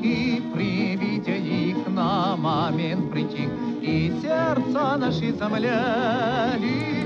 [0.02, 7.02] И при виде их на момент притих, и сердца наши замляли.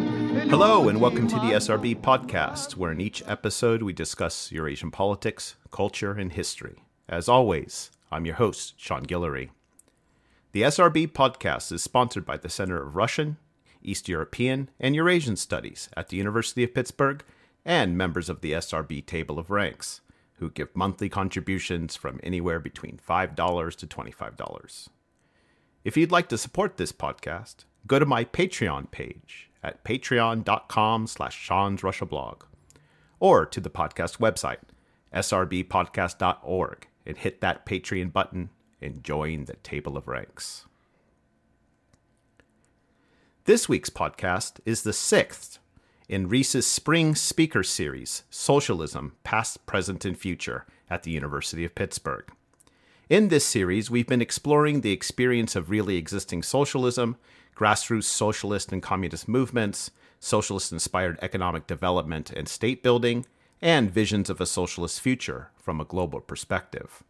[0.50, 5.56] Hello, and welcome to the SRB podcast, where in each episode we discuss Eurasian politics,
[5.70, 6.82] culture, and history.
[7.08, 9.50] As always, I'm your host, Sean Guillory.
[10.52, 13.38] The SRB podcast is sponsored by the Center of Russian,
[13.82, 17.24] East European, and Eurasian Studies at the University of Pittsburgh
[17.65, 20.01] and members of the SRB Table of Ranks,
[20.35, 24.87] who give monthly contributions from anywhere between $5 to $25.
[25.83, 31.37] If you'd like to support this podcast, go to my Patreon page at patreon.com slash
[31.37, 32.43] Sean's Russia blog,
[33.19, 34.57] or to the podcast website,
[35.13, 38.49] srbpodcast.org, and hit that Patreon button
[38.81, 40.65] and join the table of ranks.
[43.45, 45.59] This week's podcast is the sixth
[46.11, 52.29] in REES's Spring Speaker Series, Socialism, Past, Present, and Future, at the University of Pittsburgh.
[53.09, 57.15] In this series, we've been exploring the experience of really existing socialism,
[57.55, 59.89] grassroots socialist and communist movements,
[60.19, 63.25] socialist inspired economic development and state building,
[63.61, 67.03] and visions of a socialist future from a global perspective.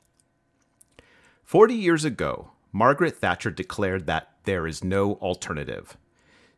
[1.43, 5.97] Forty years ago, Margaret Thatcher declared that there is no alternative.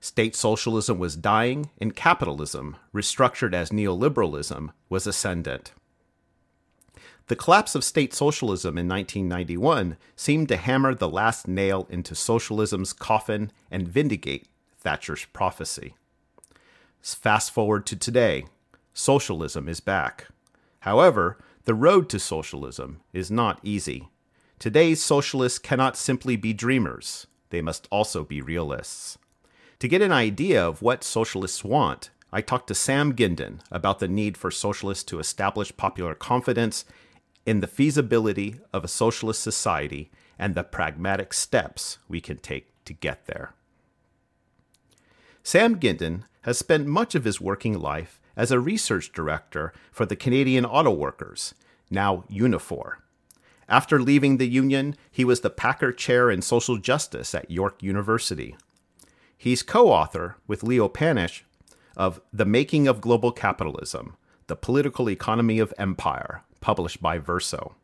[0.04, 5.72] State socialism was dying, and capitalism, restructured as neoliberalism, was ascendant.
[7.28, 12.92] The collapse of state socialism in 1991 seemed to hammer the last nail into socialism's
[12.92, 15.95] coffin and vindicate Thatcher's prophecy.
[17.02, 18.48] Fast forward to today,
[18.94, 20.28] socialism is back.
[20.82, 24.10] However, the road to socialism is not easy.
[24.60, 29.17] Today's socialists cannot simply be dreamers, they must also be realists.
[29.84, 34.08] To get an idea of what socialists want, I talked to Sam Gindin about the
[34.08, 36.86] need for socialists to establish popular confidence
[37.45, 42.94] in the feasibility of a socialist society and the pragmatic steps we can take to
[42.94, 43.55] get there.
[45.44, 50.15] Sam Gindin has spent much of his working life as a research director for the
[50.15, 51.55] Canadian Auto Workers,
[51.89, 53.00] now Unifor.
[53.67, 58.55] After leaving the union, he was the Packer Chair in Social Justice at York University.
[59.43, 61.42] He's co author with Leo Panitch
[61.98, 64.15] of The Making of Global Capitalism
[64.48, 67.76] The Political Economy of Empire, published by Verso.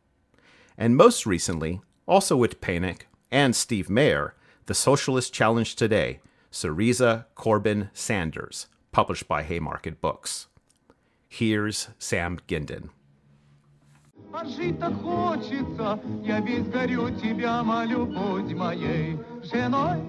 [0.78, 4.34] And most recently, also with Panitch and Steve Maher,
[4.64, 6.20] The Socialist Challenge Today
[6.50, 10.46] Syriza, Corbyn, Sanders, published by Haymarket Books.
[11.28, 12.88] Here's Sam Gindin.
[14.33, 20.01] А жить так хочется, я весь горю тебя молю, будь моей женой.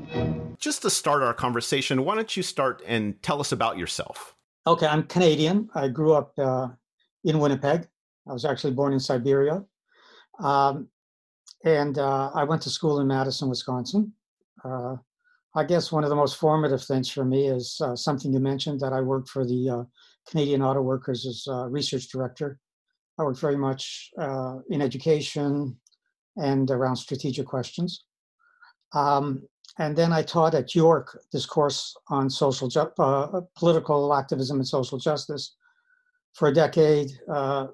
[0.59, 4.35] Just to start our conversation, why don't you start and tell us about yourself?
[4.67, 5.69] Okay, I'm Canadian.
[5.75, 6.69] I grew up uh,
[7.23, 7.89] in Winnipeg.
[8.29, 9.63] I was actually born in Siberia.
[10.41, 10.89] Um,
[11.65, 14.13] and uh, I went to school in Madison, Wisconsin.
[14.65, 14.97] Uh,
[15.55, 18.81] I guess one of the most formative things for me is uh, something you mentioned
[18.81, 19.85] that I worked for the uh,
[20.29, 22.59] Canadian Auto Workers as uh, research director.
[23.20, 25.78] I worked very much uh, in education
[26.38, 28.06] and around strategic questions.
[28.94, 29.44] Um,
[29.80, 34.68] and then I taught at York this course on social ju- uh, political activism and
[34.68, 35.56] social justice
[36.34, 37.12] for a decade.
[37.30, 37.68] Uh,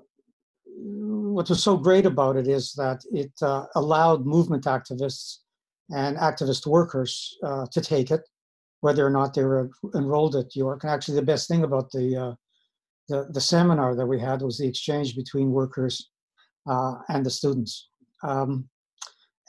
[0.66, 5.38] what was so great about it is that it uh, allowed movement activists
[5.90, 8.22] and activist workers uh, to take it,
[8.82, 10.84] whether or not they were enrolled at York.
[10.84, 12.34] And actually, the best thing about the uh,
[13.10, 16.10] the, the seminar that we had was the exchange between workers
[16.70, 17.90] uh, and the students.
[18.24, 18.68] Um,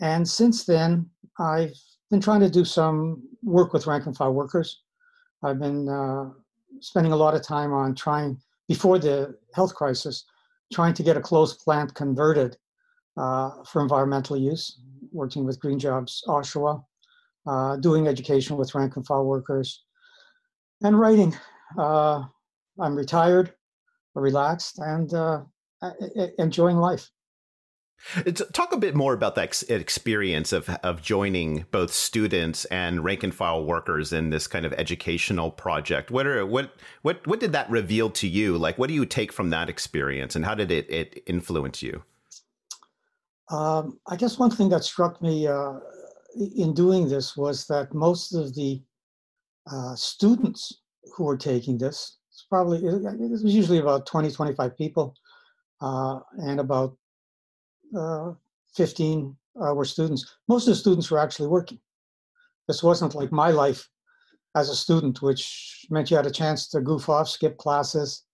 [0.01, 1.09] and since then,
[1.39, 1.75] I've
[2.11, 4.83] been trying to do some work with rank and file workers.
[5.43, 6.31] I've been uh,
[6.81, 10.25] spending a lot of time on trying, before the health crisis,
[10.73, 12.57] trying to get a closed plant converted
[13.17, 14.81] uh, for environmental use,
[15.13, 16.85] working with Green Jobs Oshawa,
[17.47, 19.85] uh, doing education with rank and file workers,
[20.83, 21.35] and writing.
[21.77, 22.25] Uh,
[22.81, 23.55] I'm retired,
[24.21, 25.43] relaxed, and uh,
[26.39, 27.11] enjoying life.
[28.53, 33.35] Talk a bit more about that experience of of joining both students and rank and
[33.35, 36.11] file workers in this kind of educational project.
[36.11, 38.57] What are what what what did that reveal to you?
[38.57, 42.05] Like, what do you take from that experience, and how did it it influence you?
[43.51, 45.81] Um, I guess one thing that struck me uh,
[46.37, 48.81] in doing this was that most of the
[49.71, 50.83] uh, students
[51.17, 52.18] who were taking this,
[52.49, 55.15] probably it was usually about 20, 25 people,
[55.81, 56.97] uh, and about
[57.97, 58.33] uh,
[58.75, 60.37] 15 uh, were students.
[60.49, 61.79] Most of the students were actually working.
[62.67, 63.89] This wasn't like my life
[64.55, 68.25] as a student, which meant you had a chance to goof off, skip classes,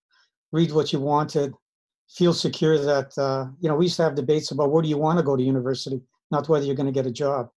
[0.52, 1.52] read what you wanted,
[2.08, 4.98] feel secure that, uh, you know, we used to have debates about where do you
[4.98, 6.00] want to go to university,
[6.30, 7.48] not whether you're going to get a job.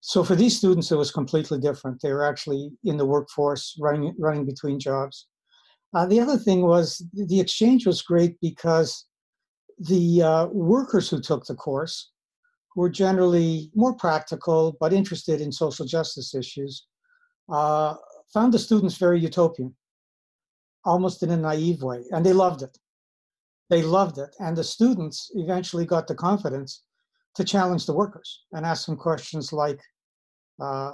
[0.00, 2.02] So for these students, it was completely different.
[2.02, 5.26] They were actually in the workforce, running, running between jobs.
[5.94, 9.06] Uh, the other thing was the exchange was great because
[9.78, 12.10] the uh, workers who took the course
[12.76, 16.86] were generally more practical but interested in social justice issues,
[17.48, 17.94] uh,
[18.32, 19.74] found the students very utopian,
[20.84, 22.76] almost in a naive way, and they loved it.
[23.70, 24.34] They loved it.
[24.40, 26.82] And the students eventually got the confidence
[27.36, 29.80] to challenge the workers and ask them questions like,
[30.60, 30.92] uh,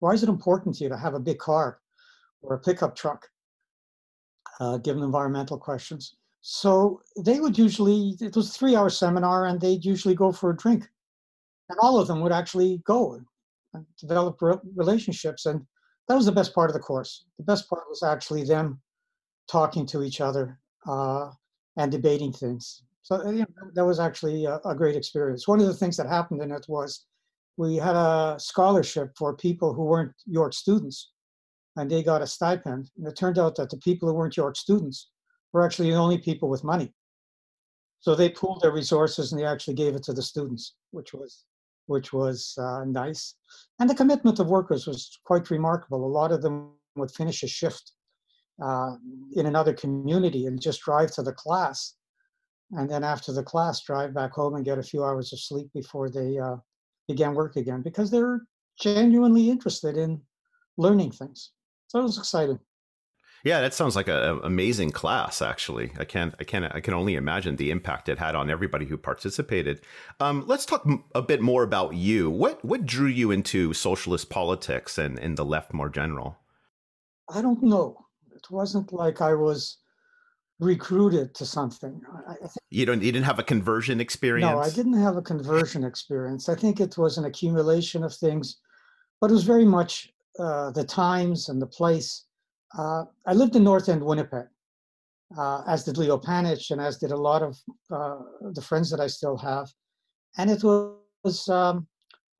[0.00, 1.80] why is it important to you to have a big car
[2.42, 3.26] or a pickup truck?
[4.60, 6.16] Uh, given environmental questions.
[6.42, 10.50] So they would usually, it was a three hour seminar, and they'd usually go for
[10.50, 10.88] a drink.
[11.68, 13.18] And all of them would actually go
[13.72, 14.38] and develop
[14.76, 15.46] relationships.
[15.46, 15.64] And
[16.08, 17.24] that was the best part of the course.
[17.38, 18.80] The best part was actually them
[19.50, 21.30] talking to each other uh,
[21.76, 22.82] and debating things.
[23.02, 25.48] So you know, that was actually a, a, great experience.
[25.48, 27.06] One of the things that happened in it was
[27.56, 31.10] we had a scholarship for people who weren't York students,
[31.76, 32.90] and they got a stipend.
[32.96, 35.10] And it turned out that the people who weren't York students
[35.52, 36.92] were actually the only people with money.
[38.00, 41.44] So they pooled their resources and they actually gave it to the students, which was
[41.86, 43.34] which was uh, nice.
[43.80, 46.04] And the commitment of workers was quite remarkable.
[46.04, 47.92] A lot of them would finish a shift
[48.62, 48.92] uh,
[49.34, 51.94] in another community and just drive to the class.
[52.70, 55.70] And then after the class, drive back home and get a few hours of sleep
[55.74, 56.56] before they uh,
[57.08, 58.42] began work again because they're
[58.80, 60.22] genuinely interested in
[60.78, 61.50] learning things.
[61.92, 62.58] So it was exciting.
[63.44, 65.42] Yeah, that sounds like an amazing class.
[65.42, 68.86] Actually, I can't, I can, I can only imagine the impact it had on everybody
[68.86, 69.82] who participated.
[70.18, 72.30] Um, let's talk a bit more about you.
[72.30, 76.38] What what drew you into socialist politics and, and the left more general?
[77.28, 78.06] I don't know.
[78.34, 79.76] It wasn't like I was
[80.60, 82.00] recruited to something.
[82.70, 83.02] you don't.
[83.02, 84.50] You didn't have a conversion experience.
[84.50, 86.48] No, I didn't have a conversion experience.
[86.48, 88.56] I think it was an accumulation of things,
[89.20, 92.24] but it was very much uh, the times and the place
[92.76, 94.46] uh, I lived in North End, Winnipeg,
[95.36, 97.58] uh, as did Leo Panitch, and as did a lot of
[97.90, 98.18] uh,
[98.52, 99.68] the friends that I still have.
[100.38, 101.86] And it was um,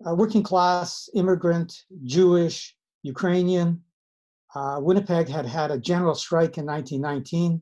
[0.00, 1.74] working class, immigrant,
[2.04, 3.82] Jewish, Ukrainian.
[4.54, 7.60] Uh, Winnipeg had had a general strike in 1919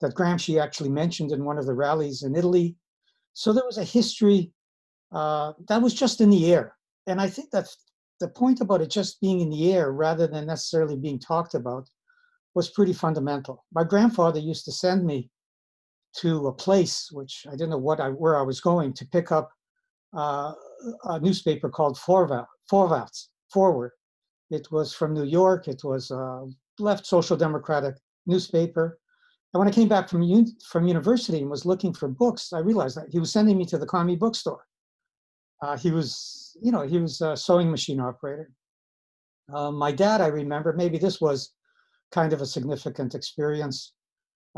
[0.00, 2.76] that Gramsci actually mentioned in one of the rallies in Italy.
[3.32, 4.52] So there was a history
[5.12, 6.76] uh, that was just in the air.
[7.06, 7.68] And I think that
[8.20, 11.88] the point about it just being in the air rather than necessarily being talked about
[12.54, 13.64] was pretty fundamental.
[13.72, 15.30] My grandfather used to send me
[16.18, 19.30] to a place which I didn't know what I where I was going to pick
[19.30, 19.50] up
[20.16, 20.52] uh,
[21.04, 23.92] a newspaper called Vorwärts, Forward.
[24.50, 25.68] It was from New York.
[25.68, 26.46] It was a
[26.78, 27.96] left social democratic
[28.26, 28.98] newspaper.
[29.52, 30.22] And when I came back from
[30.66, 33.78] from university and was looking for books, I realized that he was sending me to
[33.78, 34.65] the commie bookstore.
[35.62, 38.50] Uh, he was, you know, he was a sewing machine operator.
[39.52, 41.52] Uh, my dad, I remember, maybe this was
[42.10, 43.94] kind of a significant experience,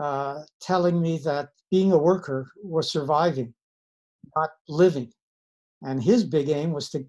[0.00, 3.54] uh, telling me that being a worker was surviving,
[4.36, 5.12] not living.
[5.82, 7.04] And his big aim was to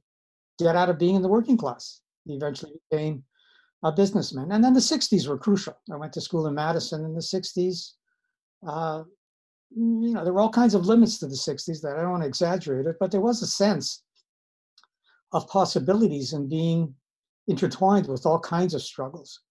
[0.60, 2.02] get out of being in the working class.
[2.26, 3.24] He eventually became
[3.84, 4.52] a businessman.
[4.52, 5.74] And then the 60s were crucial.
[5.92, 7.94] I went to school in Madison in the 60s.
[8.68, 9.04] Uh,
[9.76, 12.24] you know, there were all kinds of limits to the 60s that I don't want
[12.24, 14.04] to exaggerate it, but there was a sense
[15.32, 16.94] of possibilities in being
[17.48, 19.42] intertwined with all kinds of struggles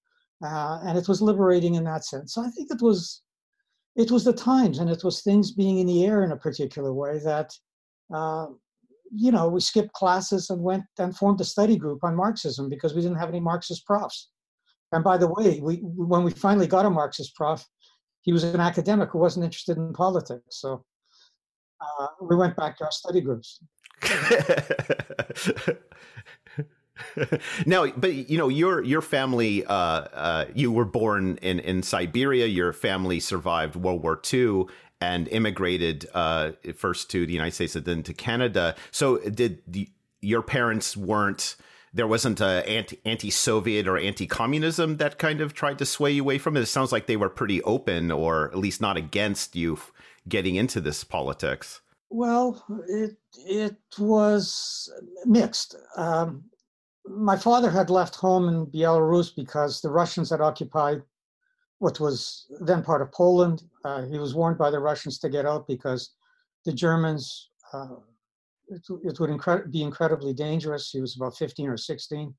[0.45, 2.35] uh, and it was liberating in that sense.
[2.35, 3.23] So I think it was
[3.97, 6.93] it was the times and it was things being in the air in a particular
[6.93, 7.53] way that
[8.15, 8.47] uh,
[9.13, 12.95] you know we skipped classes and went and formed a study group on Marxism because
[12.95, 14.29] we didn't have any Marxist profs.
[14.93, 17.67] And by the way, we when we finally got a Marxist prof,
[18.29, 20.45] he was an academic who wasn't interested in politics.
[20.51, 20.85] So
[21.81, 23.59] uh, we went back to our study groups.
[27.67, 32.45] now, but you know, your your family, uh, uh, you were born in in Siberia.
[32.45, 34.67] Your family survived World War II
[35.01, 38.77] and immigrated uh, first to the United States and then to Canada.
[38.91, 39.89] So, did the,
[40.21, 41.57] your parents weren't?
[41.93, 42.69] There wasn't a
[43.05, 46.61] anti Soviet or anti communism that kind of tried to sway you away from it.
[46.61, 49.79] It sounds like they were pretty open, or at least not against you
[50.29, 51.81] getting into this politics.
[52.11, 53.17] Well, it
[53.47, 54.91] it was
[55.25, 55.77] mixed.
[55.97, 56.45] Um,
[57.05, 61.03] my father had left home in Belarus because the Russians had occupied
[61.79, 63.63] what was then part of Poland.
[63.85, 66.11] Uh, he was warned by the Russians to get out because
[66.65, 67.97] the Germans, uh,
[68.71, 70.91] it, it, would incre- be incredibly dangerous.
[70.91, 72.35] He was about 15 or 16.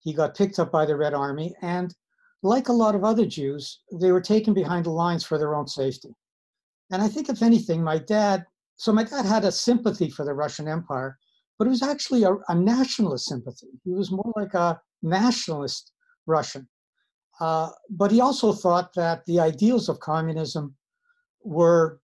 [0.00, 1.94] He got picked up by the Red Army, and
[2.42, 5.66] like a lot of other Jews, they were taken behind the lines for their own
[5.66, 6.14] safety.
[6.92, 8.44] And I think, if anything, my dad,
[8.76, 11.18] so my dad had a sympathy for the Russian Empire,
[11.58, 13.68] but it was actually a, a nationalist sympathy.
[13.84, 15.92] He was more like a nationalist
[16.26, 16.68] Russian.
[17.40, 20.74] Uh, but he also thought that the ideals of communism
[21.42, 22.00] were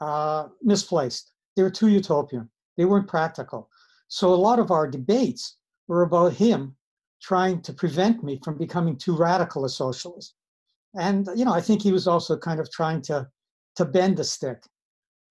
[0.00, 1.32] uh, misplaced.
[1.56, 2.50] They were too utopian.
[2.78, 3.68] They weren't practical.
[4.06, 5.58] So a lot of our debates
[5.88, 6.76] were about him
[7.20, 10.34] trying to prevent me from becoming too radical a socialist.
[10.94, 13.28] And you know, I think he was also kind of trying to
[13.76, 14.62] to bend the stick.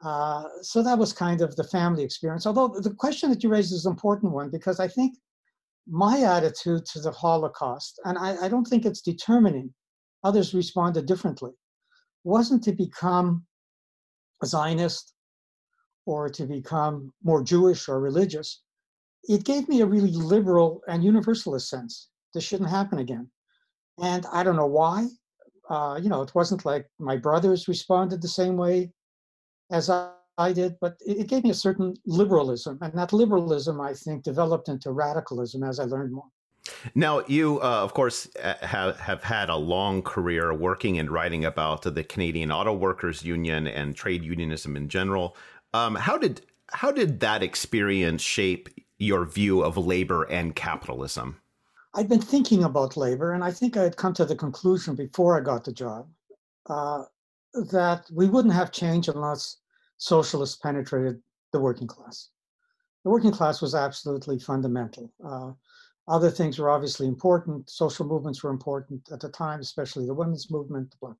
[0.03, 2.45] Uh, so that was kind of the family experience.
[2.45, 5.17] Although the question that you raised is an important one because I think
[5.89, 9.73] my attitude to the Holocaust, and I, I don't think it's determining,
[10.23, 11.51] others responded differently,
[12.23, 13.45] wasn't to become
[14.43, 15.13] a Zionist
[16.07, 18.63] or to become more Jewish or religious.
[19.23, 22.09] It gave me a really liberal and universalist sense.
[22.33, 23.29] This shouldn't happen again.
[24.01, 25.07] And I don't know why.
[25.69, 28.91] Uh, you know, it wasn't like my brothers responded the same way
[29.69, 32.77] as I, I did, but it, it gave me a certain liberalism.
[32.81, 36.31] And that liberalism, I think, developed into radicalism as I learned more.
[36.95, 38.29] Now, you, uh, of course,
[38.61, 43.67] have, have had a long career working and writing about the Canadian Auto Workers Union
[43.67, 45.35] and trade unionism in general.
[45.77, 46.41] Um, how did
[46.71, 48.67] how did that experience shape
[48.97, 51.39] your view of labor and capitalism?
[51.93, 55.37] I'd been thinking about labor, and I think I had come to the conclusion before
[55.37, 56.07] I got the job
[56.67, 57.03] uh,
[57.71, 59.57] that we wouldn't have change unless
[59.97, 61.21] socialists penetrated
[61.53, 62.29] the working class.
[63.03, 65.11] The working class was absolutely fundamental.
[65.23, 65.51] Uh,
[66.07, 67.69] other things were obviously important.
[67.69, 71.17] Social movements were important at the time, especially the women's movement, the Black,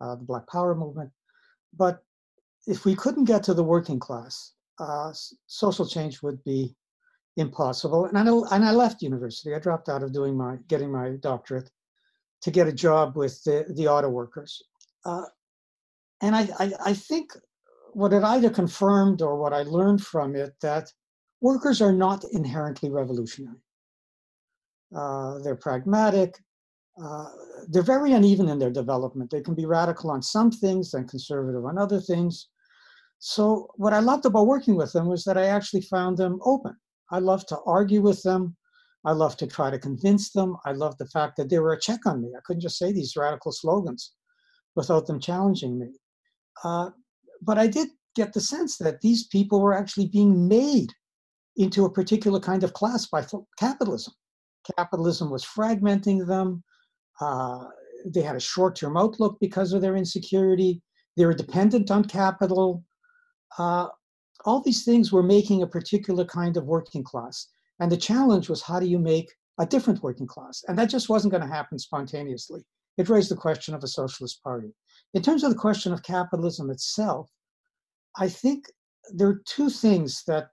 [0.00, 1.10] uh, the Black Power movement.
[1.76, 2.02] But
[2.68, 5.10] if we couldn't get to the working class, uh,
[5.46, 6.76] social change would be
[7.36, 8.04] impossible.
[8.04, 8.22] And I,
[8.54, 9.54] and I left university.
[9.54, 11.70] I dropped out of doing my getting my doctorate
[12.42, 14.62] to get a job with the, the auto workers.
[15.04, 15.24] Uh,
[16.20, 17.32] and I, I, I think
[17.94, 20.92] what it either confirmed or what I learned from it that
[21.40, 23.62] workers are not inherently revolutionary.
[24.94, 26.38] Uh, they're pragmatic.
[27.02, 27.28] Uh,
[27.68, 29.30] they're very uneven in their development.
[29.30, 32.48] They can be radical on some things and conservative on other things.
[33.20, 36.76] So, what I loved about working with them was that I actually found them open.
[37.10, 38.56] I loved to argue with them.
[39.04, 40.56] I loved to try to convince them.
[40.64, 42.30] I loved the fact that they were a check on me.
[42.36, 44.12] I couldn't just say these radical slogans
[44.76, 45.88] without them challenging me.
[46.62, 46.90] Uh,
[47.42, 50.92] but I did get the sense that these people were actually being made
[51.56, 53.24] into a particular kind of class by
[53.58, 54.12] capitalism.
[54.76, 56.62] Capitalism was fragmenting them.
[57.20, 57.64] Uh,
[58.06, 60.82] they had a short term outlook because of their insecurity.
[61.16, 62.84] They were dependent on capital.
[63.56, 63.88] Uh,
[64.44, 67.48] all these things were making a particular kind of working class.
[67.80, 70.64] And the challenge was how do you make a different working class?
[70.68, 72.62] And that just wasn't going to happen spontaneously.
[72.96, 74.72] It raised the question of a socialist party.
[75.14, 77.30] In terms of the question of capitalism itself,
[78.16, 78.66] I think
[79.12, 80.48] there are two things that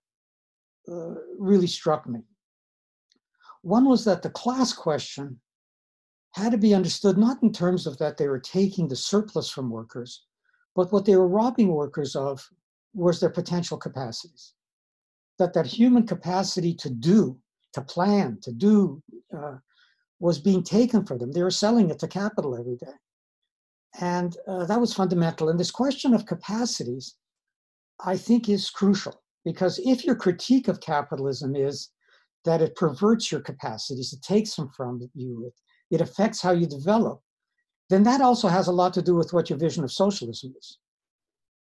[0.88, 2.22] uh, really struck me.
[3.62, 5.40] One was that the class question
[6.36, 9.72] had to be understood not in terms of that they were taking the surplus from
[9.72, 10.26] workers,
[10.76, 12.48] but what they were robbing workers of
[12.96, 14.54] was their potential capacities.
[15.38, 17.38] That that human capacity to do,
[17.74, 19.02] to plan, to do,
[19.36, 19.58] uh,
[20.20, 21.32] was being taken from them.
[21.32, 22.94] They were selling it to capital every day.
[24.00, 25.50] And uh, that was fundamental.
[25.50, 27.16] And this question of capacities,
[28.04, 31.90] I think, is crucial because if your critique of capitalism is
[32.46, 36.66] that it perverts your capacities, it takes them from you, it, it affects how you
[36.66, 37.22] develop,
[37.90, 40.78] then that also has a lot to do with what your vision of socialism is.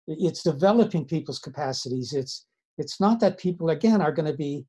[0.07, 2.13] It's developing people's capacities.
[2.13, 2.45] It's
[2.77, 4.65] it's not that people again are going to be,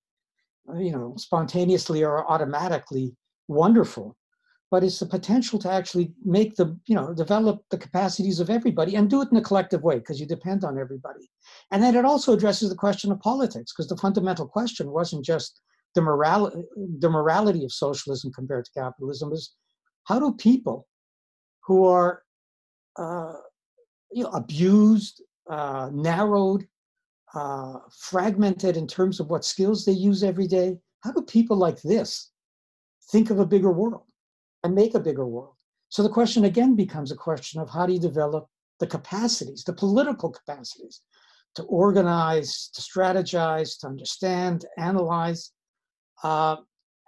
[0.76, 3.14] you know, spontaneously or automatically
[3.48, 4.16] wonderful,
[4.70, 8.94] but it's the potential to actually make the you know develop the capacities of everybody
[8.94, 11.30] and do it in a collective way because you depend on everybody
[11.70, 15.60] and then it also addresses the question of politics because the fundamental question wasn't just
[15.94, 16.56] the morality
[16.98, 19.54] the morality of socialism compared to capitalism is
[20.04, 20.86] how do people
[21.64, 22.22] who are
[22.98, 23.34] uh,
[24.12, 26.66] you know, abused, uh, narrowed,
[27.34, 31.80] uh, fragmented in terms of what skills they use every day, how do people like
[31.82, 32.30] this
[33.10, 34.02] think of a bigger world
[34.64, 35.54] and make a bigger world?
[35.88, 38.48] So the question again becomes a question of how do you develop
[38.80, 41.02] the capacities, the political capacities,
[41.54, 45.52] to organize, to strategize, to understand, analyze,
[46.22, 46.56] uh,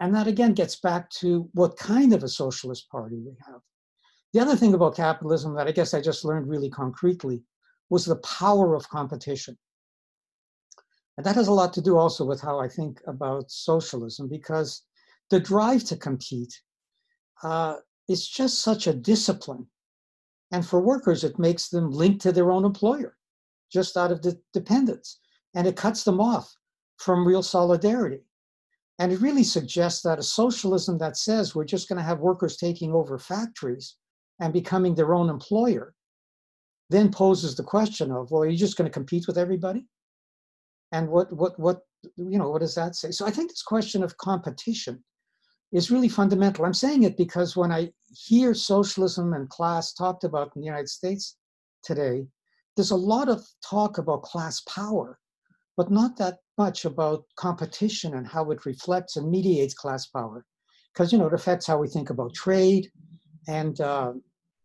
[0.00, 3.60] and that again gets back to what kind of a socialist party we have.
[4.32, 7.42] The other thing about capitalism that I guess I just learned really concretely
[7.90, 9.56] was the power of competition.
[11.16, 14.82] And that has a lot to do also with how I think about socialism, because
[15.30, 16.54] the drive to compete
[17.42, 17.76] uh,
[18.08, 19.66] it's just such a discipline.
[20.50, 23.16] And for workers, it makes them linked to their own employer
[23.70, 25.20] just out of the dependence.
[25.54, 26.50] And it cuts them off
[26.96, 28.24] from real solidarity.
[28.98, 32.56] And it really suggests that a socialism that says we're just going to have workers
[32.56, 33.96] taking over factories
[34.40, 35.94] and becoming their own employer
[36.90, 39.86] then poses the question of, well, are you just going to compete with everybody?
[40.92, 41.80] And what, what, what,
[42.16, 43.10] you know, what does that say?
[43.10, 45.04] So I think this question of competition
[45.72, 46.64] is really fundamental.
[46.64, 50.88] I'm saying it because when I hear socialism and class talked about in the United
[50.88, 51.36] States
[51.82, 52.26] today,
[52.74, 55.18] there's a lot of talk about class power,
[55.76, 60.44] but not that much about competition and how it reflects and mediates class power.
[60.94, 62.90] Because you know it affects how we think about trade,
[63.46, 64.12] and uh,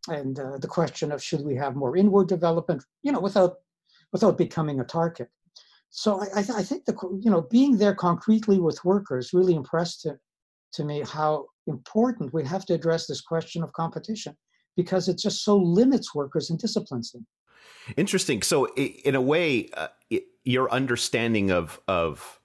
[0.08, 3.58] and uh, the question of should we have more inward development, you know, without
[4.12, 5.30] without becoming a target.
[5.90, 10.02] So I, I, I think the you know being there concretely with workers really impressed
[10.02, 10.18] to,
[10.74, 14.36] to me how important we have to address this question of competition
[14.76, 17.26] because it just so limits workers and disciplines them.
[17.96, 18.42] Interesting.
[18.42, 19.88] So, in a way, uh,
[20.44, 22.40] your understanding of of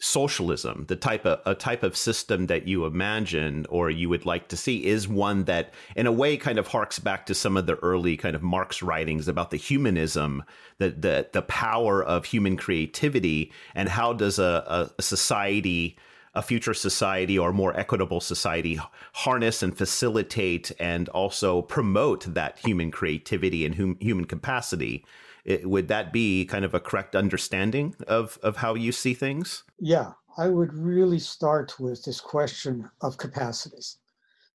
[0.00, 4.48] socialism, the type of a type of system that you imagine or you would like
[4.48, 7.66] to see, is one that, in a way, kind of harks back to some of
[7.66, 10.42] the early kind of Marx writings about the humanism,
[10.78, 15.96] the the the power of human creativity, and how does a, a society
[16.34, 18.78] a future society or more equitable society
[19.12, 25.04] harness and facilitate and also promote that human creativity and hum, human capacity.
[25.48, 29.64] It, would that be kind of a correct understanding of, of how you see things?
[29.80, 33.96] Yeah, I would really start with this question of capacities.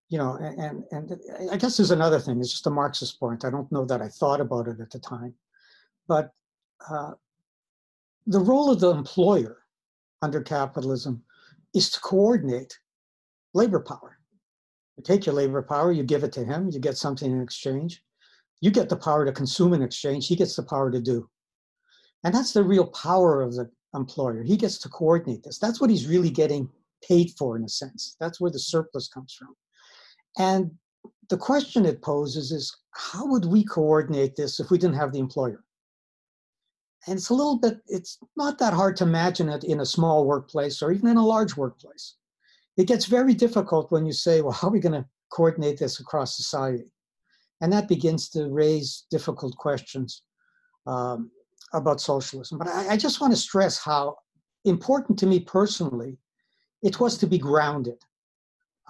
[0.09, 1.19] You know, and, and
[1.51, 3.43] I guess there's another thing, it's just a Marxist point.
[3.43, 5.33] I don't know that I thought about it at the time.
[6.07, 6.31] But
[6.87, 7.13] uh,
[8.27, 9.63] the role of the employer
[10.21, 11.23] under capitalism
[11.73, 12.77] is to coordinate
[13.55, 14.19] labor power.
[14.97, 18.03] You take your labor power, you give it to him, you get something in exchange.
[18.63, 21.29] You get the power to consume in exchange, he gets the power to do.
[22.23, 24.41] And that's the real power of the employer.
[24.41, 25.59] He gets to coordinate this.
[25.59, 26.69] That's what he's really getting
[27.05, 28.15] paid for, in a sense.
[28.21, 29.53] That's where the surplus comes from.
[30.37, 30.71] And
[31.29, 35.19] the question it poses is how would we coordinate this if we didn't have the
[35.19, 35.61] employer?
[37.05, 40.25] And it's a little bit, it's not that hard to imagine it in a small
[40.25, 42.15] workplace or even in a large workplace.
[42.77, 45.99] It gets very difficult when you say, well, how are we going to coordinate this
[45.99, 46.92] across society?
[47.63, 50.23] And that begins to raise difficult questions
[50.85, 51.31] um,
[51.73, 52.57] about socialism.
[52.57, 54.17] But I, I just want to stress how
[54.65, 56.17] important to me personally
[56.83, 57.95] it was to be grounded.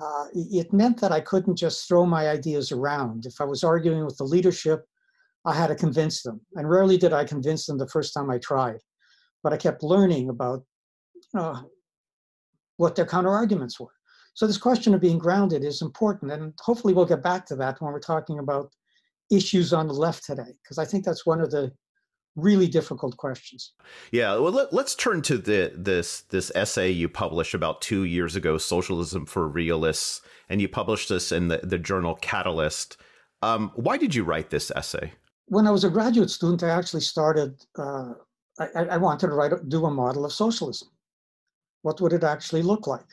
[0.02, 3.28] Uh, it meant that I couldn't just throw my ideas around.
[3.28, 4.86] If I was arguing with the leadership,
[5.46, 6.42] I had to convince them.
[6.56, 8.80] And rarely did I convince them the first time I tried.
[9.44, 10.64] But I kept learning about
[11.14, 11.70] you know,
[12.78, 13.94] what their counter arguments were.
[14.34, 16.32] So this question of being grounded is important.
[16.32, 18.72] And hopefully we'll get back to that when we're talking about
[19.32, 21.72] issues on the left today, because I think that's one of the
[22.36, 23.74] really difficult questions.
[24.12, 28.36] Yeah, well, let, us turn to the this this essay you published about two years
[28.36, 32.98] ago, "Socialism for Realists," and you published this in the, the journal Catalyst.
[33.43, 35.13] Um, why did you write this essay?
[35.48, 38.13] when I was a graduate student, I actually started, uh,
[38.60, 40.89] I, I, wanted to write, do a model of socialism.
[41.82, 43.06] What would it actually look like?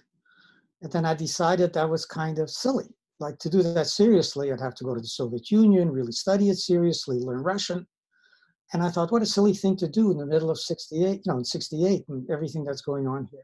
[0.82, 2.88] And then I decided that was kind of silly.
[3.18, 6.48] Like to do that seriously, I'd have to go to the Soviet Union, really study
[6.48, 7.86] it seriously, learn Russian.
[8.72, 11.20] And I thought, what a silly thing to do in the middle of 68, you
[11.26, 13.42] know, in 68 and everything that's going on here.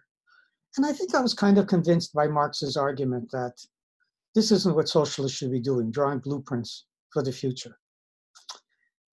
[0.77, 3.55] And I think I was kind of convinced by Marx's argument that
[4.35, 7.79] this isn't what socialists should be doing, drawing blueprints for the future.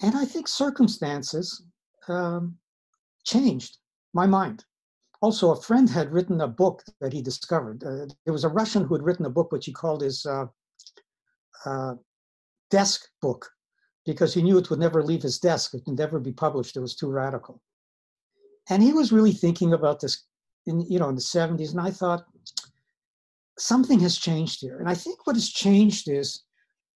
[0.01, 1.63] And I think circumstances
[2.07, 2.57] um,
[3.25, 3.77] changed
[4.13, 4.65] my mind.
[5.23, 7.81] Also, a friend had written a book that he discovered.
[7.81, 10.47] Uh, there was a Russian who had written a book which he called his uh,
[11.65, 11.93] uh,
[12.69, 13.49] desk book
[14.05, 15.73] because he knew it would never leave his desk.
[15.73, 16.75] It could never be published.
[16.75, 17.62] It was too radical.
[18.69, 20.25] And he was really thinking about this
[20.65, 21.71] in, you know, in the 70s.
[21.71, 22.25] And I thought,
[23.57, 24.79] something has changed here.
[24.79, 26.43] And I think what has changed is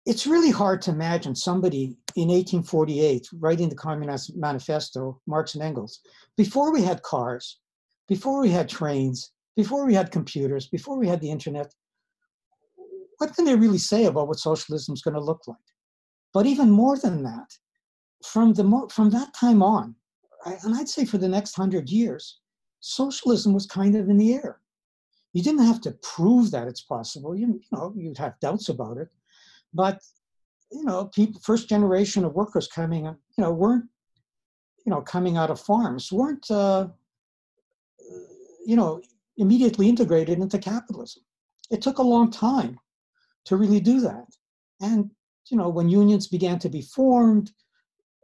[0.08, 6.00] it's really hard to imagine somebody in 1848 writing the Communist Manifesto, Marx and Engels,
[6.38, 7.60] before we had cars,
[8.08, 11.74] before we had trains, before we had computers, before we had the internet.
[13.18, 15.58] What can they really say about what socialism is going to look like?
[16.34, 17.48] But even more than that,
[18.24, 19.96] from the from that time on,
[20.46, 22.40] and I'd say for the next hundred years,
[22.82, 24.60] socialism was kind of in the air.
[25.34, 27.36] You didn't have to prove that it's possible.
[27.36, 29.10] You, you know, you'd have doubts about it,
[29.74, 30.02] but
[30.72, 33.86] you know, people, first generation of workers coming, you know, weren't,
[34.86, 36.88] you know, coming out of farms, weren't, uh,
[38.66, 39.02] you know,
[39.38, 41.24] immediately integrated into capitalism.
[41.72, 42.80] It took a long time
[43.46, 44.26] to really do that.
[44.82, 45.12] And,
[45.50, 47.52] you know, when unions began to be formed,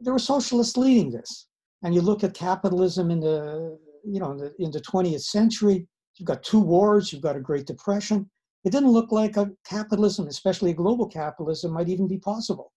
[0.00, 1.46] there were socialists leading this.
[1.82, 5.86] And you look at capitalism in the, you know, in the, in the 20th century,
[6.16, 8.28] you've got two wars, you've got a Great Depression.
[8.64, 12.72] It didn't look like a capitalism, especially a global capitalism, might even be possible.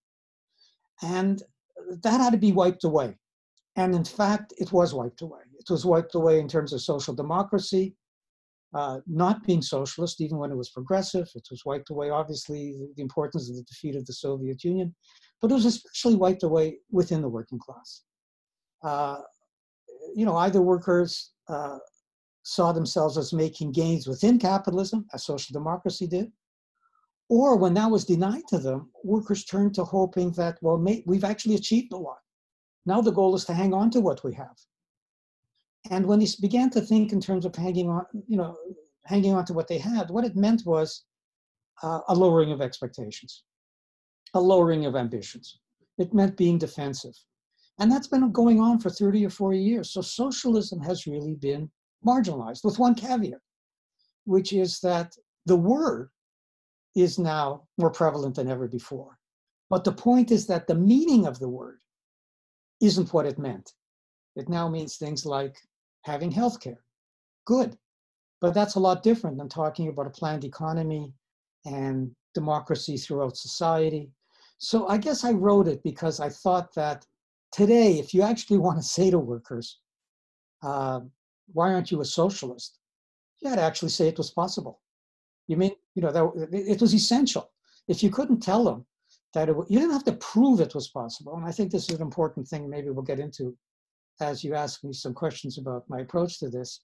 [1.02, 1.42] And
[2.04, 3.18] that had to be wiped away.
[3.76, 5.42] And in fact, it was wiped away.
[5.68, 7.96] It was wiped away in terms of social democracy,
[8.74, 11.30] uh, not being socialist, even when it was progressive.
[11.34, 14.94] It was wiped away, obviously, the, importance of the defeat of the Soviet Union,
[15.42, 18.04] but it was especially wiped away within the working class.
[18.84, 19.22] Uh,
[20.16, 21.80] you know, either workers uh,
[22.44, 26.32] saw themselves as making gains within capitalism, as social democracy did,
[27.30, 31.56] or when that was denied to them, workers turned to hoping that, well, we've actually
[31.56, 32.20] achieved a lot.
[32.86, 34.56] Now the goal is to hang on to what we have.
[35.92, 38.58] And when they began to think in terms of hanging on, you know,
[39.06, 41.06] hanging on to what they had, what it meant was
[41.84, 43.44] uh, a lowering of expectations,
[44.34, 45.60] a lowering of ambitions.
[45.98, 47.14] It meant being defensive.
[47.80, 49.92] And that's been going on for 30 or 40 years.
[49.92, 51.70] So socialism has really been
[52.06, 53.40] marginalized with one caveat,
[54.24, 55.14] which is that
[55.46, 56.10] the word
[56.96, 59.18] is now more prevalent than ever before.
[59.70, 61.80] But the point is that the meaning of the word
[62.82, 63.74] isn't what it meant.
[64.36, 65.56] It now means things like
[66.06, 66.80] having health care.
[67.46, 67.78] Good.
[68.40, 71.14] But that's a lot different than talking about a planned economy
[71.66, 74.12] and democracy throughout society.
[74.60, 77.06] So I guess I wrote it because I thought that
[77.52, 79.80] today, if you actually want to say to workers,
[80.62, 81.02] uh,
[81.54, 82.78] why aren't you a socialist?
[83.42, 84.82] You had to actually say it was possible.
[85.48, 87.52] You mean, you know, that it was essential.
[87.88, 88.86] If you couldn't tell them
[89.34, 91.36] that it, you didn't have to prove it was possible.
[91.36, 93.56] And I think this is an important thing, maybe we'll get into
[94.22, 96.82] as you ask me some questions about my approach to this,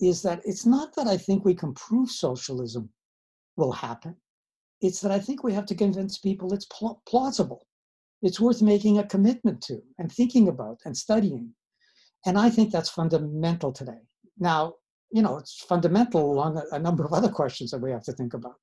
[0.00, 2.90] is that it's not that I think we can prove socialism
[3.56, 4.16] will happen.
[4.82, 7.66] It's that I think we have to convince people it's pl- plausible.
[8.22, 11.54] It's worth making a commitment to and thinking about and studying.
[12.26, 14.00] And I think that's fundamental today.
[14.38, 14.74] Now,
[15.10, 18.12] you know, it's fundamental along a, a number of other questions that we have to
[18.12, 18.56] think about.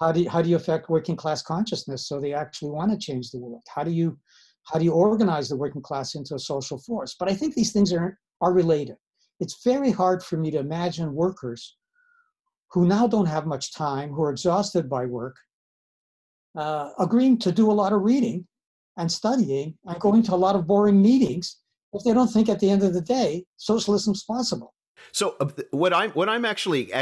[0.00, 2.98] How do you, how do you affect working class consciousness so they actually want to
[2.98, 3.62] change the world?
[3.74, 4.18] How do you
[4.66, 7.14] how do you organize the working class into a social force?
[7.18, 8.96] But I think these things are are related.
[9.40, 11.76] It's very hard for me to imagine workers
[12.72, 15.36] who now don't have much time, who are exhausted by work,
[16.56, 18.46] uh, agreeing to do a lot of reading
[18.96, 21.58] and studying and going to a lot of boring meetings
[21.92, 24.74] if they don't think at the end of the day socialism's possible.
[25.12, 26.92] So uh, what I'm what I'm actually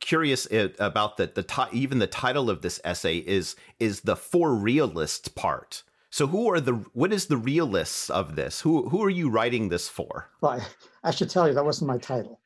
[0.00, 4.54] curious uh, about the the even the title of this essay is is the for
[4.54, 5.84] realists part.
[6.14, 8.60] So who are the what is the realists of this?
[8.60, 10.30] Who who are you writing this for?
[10.40, 10.64] Well,
[11.02, 12.38] I, should tell you that wasn't my title.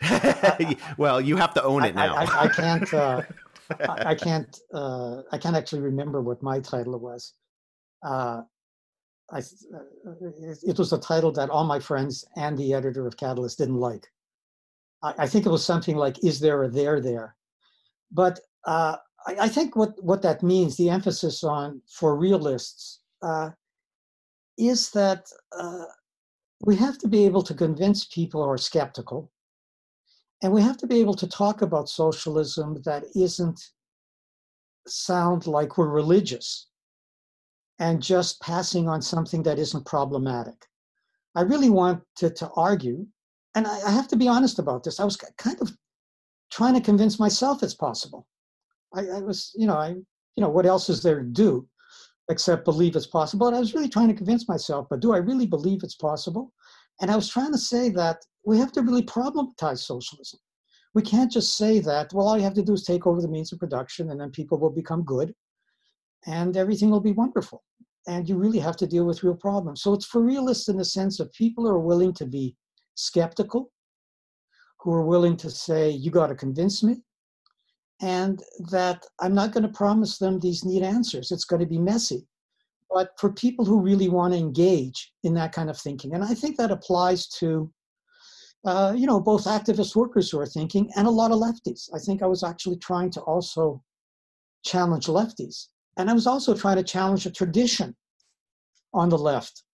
[0.98, 2.14] well, you have to own it now.
[2.14, 2.94] I, I, I can't.
[2.94, 3.22] Uh,
[3.88, 4.60] I, can't.
[4.72, 7.32] Uh, I can't actually remember what my title was.
[8.04, 8.42] Uh,
[9.32, 9.42] I, uh,
[10.62, 14.06] it was a title that all my friends and the editor of Catalyst didn't like.
[15.02, 17.34] I, I think it was something like "Is there a there there?"
[18.12, 18.94] But uh,
[19.26, 23.50] I, I, think what what that means, the emphasis on for realists, uh,
[24.56, 25.26] is that
[25.56, 25.84] uh,
[26.64, 29.30] we have to be able to convince people who are skeptical,
[30.42, 33.60] and we have to be able to talk about socialism that isn't
[34.86, 36.68] sound like we're religious
[37.78, 40.66] and just passing on something that isn't problematic.
[41.34, 43.06] I really want to, to argue
[43.54, 45.00] and I, I, have to be honest about this.
[45.00, 45.72] I was kind of
[46.50, 48.26] trying to convince myself it's possible.
[48.94, 51.68] I, I, was, you know, I, you know, what else is there to do
[52.28, 53.46] except believe it's possible?
[53.46, 56.52] And I was really trying to convince myself, but do I really believe it's possible?
[57.00, 60.40] And I was trying to say that we have to really problematize socialism.
[60.94, 63.28] We can't just say that, well, all you have to do is take over the
[63.28, 65.34] means of production and then people will become good
[66.26, 67.62] and everything will be wonderful.
[68.06, 69.82] And you really have to deal with real problems.
[69.82, 72.56] So it's for realists in the sense of people who are willing to be
[72.94, 73.70] skeptical,
[74.80, 76.96] who are willing to say, you got to convince me,
[78.00, 81.32] and that I'm not going to promise them these neat answers.
[81.32, 82.26] It's going to be messy.
[82.90, 86.34] But for people who really want to engage in that kind of thinking, and I
[86.34, 87.70] think that applies to,
[88.64, 91.88] uh, you know, both activist workers who are thinking and a lot of lefties.
[91.94, 93.82] I think I was actually trying to also
[94.64, 95.66] challenge lefties.
[95.98, 97.94] And I was also trying to challenge a tradition
[98.94, 99.64] on the left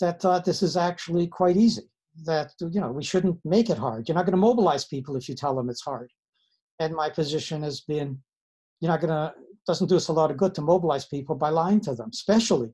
[0.00, 1.82] that thought this is actually quite easy
[2.24, 4.08] that you know we shouldn't make it hard.
[4.08, 6.10] You're not going to mobilize people if you tell them it's hard.
[6.78, 8.18] And my position has been,
[8.80, 9.34] you're not to
[9.66, 12.72] doesn't do us a lot of good to mobilize people by lying to them, especially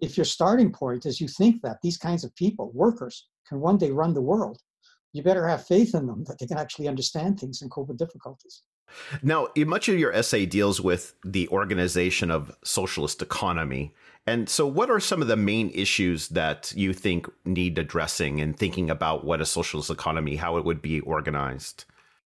[0.00, 3.78] if your starting point is you think that these kinds of people, workers, can one
[3.78, 4.60] day run the world.
[5.12, 7.96] You better have faith in them that they can actually understand things and cope with
[7.96, 8.62] difficulties.
[9.22, 13.94] Now, much of your essay deals with the organization of socialist economy.
[14.26, 18.56] And so, what are some of the main issues that you think need addressing and
[18.56, 21.84] thinking about what a socialist economy, how it would be organized?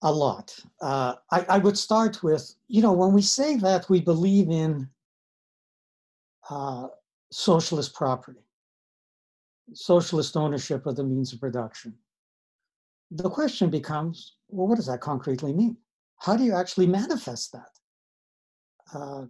[0.02, 0.58] A lot.
[0.82, 4.88] Uh, I, I, would start with, you know, when we say that we believe in
[6.50, 6.88] uh,
[7.32, 8.40] socialist property,
[9.74, 11.94] socialist ownership of the means of production,
[13.12, 15.76] the question becomes, well, what does that concretely mean?
[16.18, 17.80] How do you actually manifest that?
[18.94, 19.26] Uh,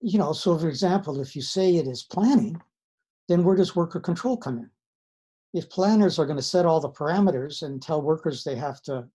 [0.00, 2.60] you know, so for example, if you say it is planning,
[3.28, 4.70] then where does worker control come in?
[5.52, 9.08] If planners are going to set all the parameters and tell workers they have to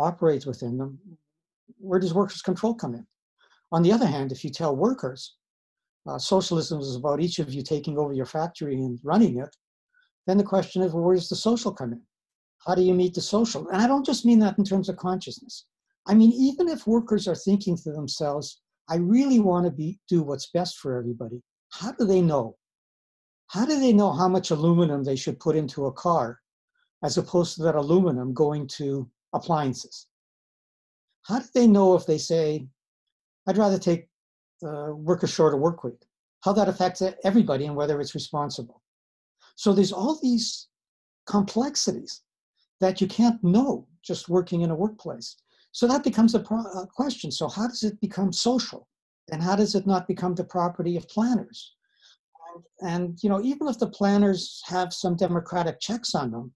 [0.00, 0.98] operate within them,
[1.78, 3.06] where does workers control come in?
[3.72, 5.36] On the other hand, if you tell workers
[6.08, 9.54] uh, socialism is about each of you taking over your factory and running it,
[10.26, 12.02] then the question is, well, where does the social come in?
[12.66, 13.68] How do you meet the social?
[13.68, 15.66] And I don't just mean that in terms of consciousness.
[16.06, 20.22] I mean, even if workers are thinking to themselves, I really want to be, do
[20.22, 21.42] what's best for everybody.
[21.70, 22.56] How do they know?
[23.48, 26.40] How do they know how much aluminum they should put into a car
[27.02, 30.06] as opposed to that aluminum going to appliances?
[31.22, 32.66] How do they know if they say,
[33.46, 34.08] I'd rather take
[34.62, 36.02] uh, work a shorter work week?
[36.42, 38.82] How that affects everybody and whether it's responsible.
[39.56, 40.68] So there's all these
[41.26, 42.22] complexities
[42.80, 45.36] that you can't know just working in a workplace.
[45.72, 47.30] So that becomes a, pro- a, question.
[47.30, 48.88] So how does it become social?
[49.30, 51.74] And how does it not become the property of planners?
[52.54, 56.52] And, and you know, even if the planners have some democratic checks on them,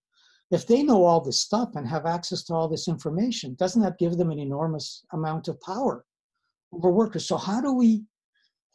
[0.55, 3.99] if they know all this stuff and have access to all this information, doesn't that
[3.99, 6.05] give them an enormous amount of power
[6.73, 7.27] over workers?
[7.27, 8.05] So how do we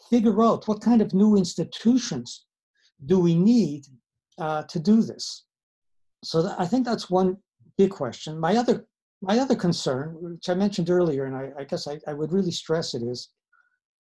[0.09, 2.45] figure out what kind of new institutions
[3.05, 3.85] do we need
[4.37, 5.45] uh, to do this?
[6.23, 7.37] So I think that's one
[7.77, 8.37] big question.
[8.39, 8.85] My other
[9.21, 12.51] my other concern, which I mentioned earlier, and I, I guess I, I, would really
[12.51, 13.31] stress it, is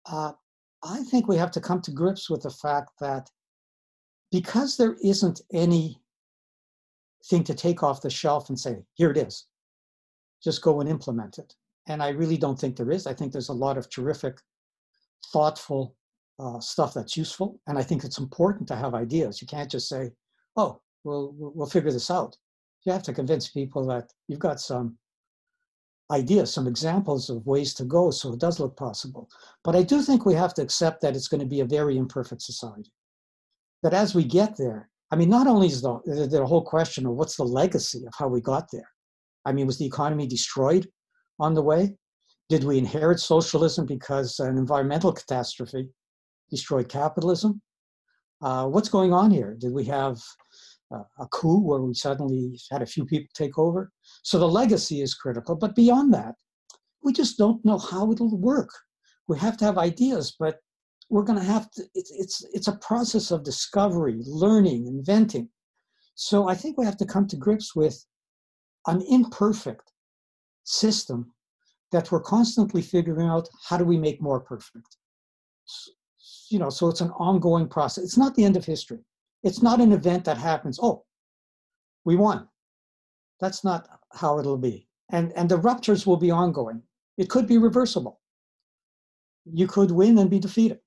[0.07, 0.31] uh,
[0.83, 3.29] I think we have to come to grips with the fact that
[4.31, 6.01] because there isn't any
[7.25, 9.47] thing to take off the shelf and say, here it is,
[10.43, 11.55] just go and implement it.
[11.88, 13.07] And I really don't think there is.
[13.07, 14.39] I think there's a lot of terrific,
[15.31, 15.95] thoughtful
[16.39, 17.59] uh, stuff that's useful.
[17.67, 19.41] And I think it's important to have ideas.
[19.41, 20.12] You can't just say,
[20.55, 22.38] oh, we'll, we'll figure this out.
[22.86, 24.97] You have to convince people that you've got some
[26.12, 29.29] ideas, some examples of ways to go so it does look possible.
[29.63, 31.97] But I do think we have to accept that it's going to be a very
[31.97, 32.91] imperfect society.
[33.81, 37.13] That as we get there, I mean, not only is the, the whole question of
[37.13, 38.89] what's the legacy of how we got there.
[39.45, 40.88] I mean, was the economy destroyed
[41.39, 41.95] on the way?
[42.49, 45.89] Did we inherit socialism because an environmental catastrophe
[46.49, 47.62] destroyed capitalism?
[48.41, 49.56] Uh, what's going on here?
[49.60, 50.17] Did we have
[51.19, 53.91] a coup where we suddenly had a few people take over.
[54.23, 55.56] So the legacy is critical.
[55.56, 56.36] But beyond that,
[57.04, 58.69] we just don't know how it'll work.
[59.28, 60.58] We have to have ideas, but
[61.09, 65.49] we're going to have to, it's, it's, it's a process of discovery, learning, inventing.
[66.15, 68.05] So I think we have to come to grips with
[68.87, 69.91] an imperfect
[70.63, 71.33] system
[71.91, 74.97] that we're constantly figuring out how do we make more perfect.
[76.49, 78.03] You know, so it's an ongoing process.
[78.03, 78.99] It's not the end of history.
[79.43, 81.03] It's not an event that happens, oh,
[82.05, 82.47] we won.
[83.39, 84.87] That's not how it'll be.
[85.11, 86.81] And, and the ruptures will be ongoing.
[87.17, 88.21] It could be reversible.
[89.45, 90.79] You could win and be defeated.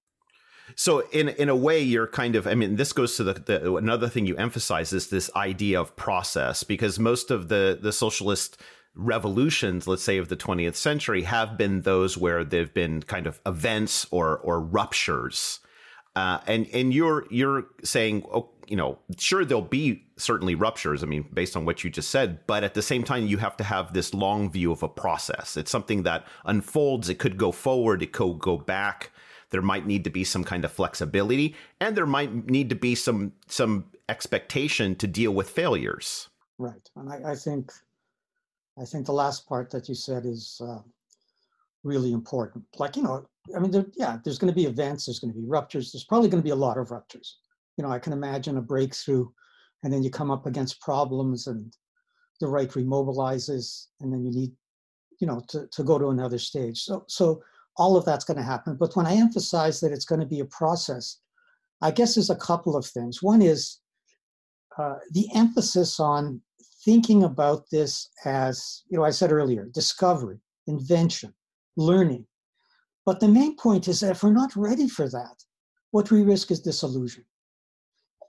[0.77, 2.47] So in in a way, you're kind of.
[2.47, 5.97] I mean, this goes to the, the, another thing you emphasize is this idea of
[5.97, 8.61] process, because most of the the socialist
[8.95, 13.41] revolutions, let's say of the 20th century, have been those where there've been kind of
[13.47, 15.61] events or or ruptures
[16.17, 21.03] uh, and and you're you're saying, oh, you know, sure there'll be certainly ruptures.
[21.03, 23.55] I mean, based on what you just said, but at the same time, you have
[23.59, 25.59] to have this long view of a process.
[25.59, 27.11] It's something that unfolds.
[27.11, 28.03] It could go forward.
[28.03, 29.11] It could go back.
[29.51, 32.95] There might need to be some kind of flexibility, and there might need to be
[32.95, 36.29] some some expectation to deal with failures.
[36.59, 37.73] Right, and I, I think
[38.79, 40.81] I think the last part that you said is uh,
[41.85, 42.65] really important.
[42.79, 45.39] Like you know, I mean, there, yeah, there's going to be events, there's going to
[45.39, 47.39] be ruptures, there's probably going to be a lot of ruptures.
[47.77, 49.29] You know, I can imagine a breakthrough,
[49.83, 51.73] and then you come up against problems, and
[52.41, 54.53] the right remobilizes, and then you need,
[55.21, 56.83] you know, to, to go to another stage.
[56.83, 57.43] So, so
[57.79, 58.77] all of that's going to happen.
[58.77, 61.19] But when I emphasize that it's going to be a process,
[61.83, 63.23] I guess there's a couple of things.
[63.23, 63.81] One is
[64.79, 66.41] uh, the emphasis on
[66.85, 71.35] thinking about this as, you know, I said earlier, discovery, invention,
[71.77, 72.27] learning,
[73.07, 75.37] but the main point is that if we're not ready for that,
[75.93, 77.25] what we risk is disillusion.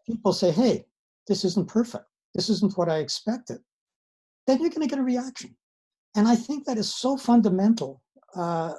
[0.06, 0.86] People say, hey,
[1.28, 2.06] this isn't perfect.
[2.36, 3.58] This isn't what I expected.
[4.46, 5.58] Then you're going to get a reaction.
[6.16, 8.02] And I think that is so fundamental
[8.36, 8.74] uh,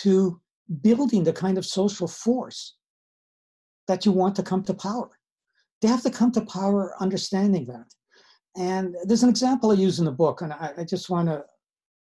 [0.00, 0.40] to
[0.80, 2.76] building the kind of social force
[3.88, 5.10] that you want to come to power.
[5.80, 7.86] They have to come to power understanding that.
[8.56, 11.44] And there's an example I use in the book, and I, I just want to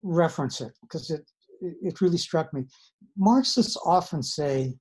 [0.04, 1.26] reference it because it,
[1.62, 2.66] it really struck me.
[3.18, 4.76] Marxists often say,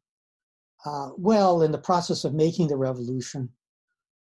[0.85, 3.49] uh, well, in the process of making the revolution,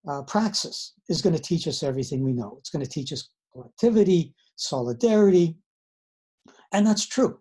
[0.07, 2.55] uh, praxis is going to teach us everything we know.
[2.57, 5.57] It's going to teach us collectivity, solidarity,
[6.73, 7.39] and that's true.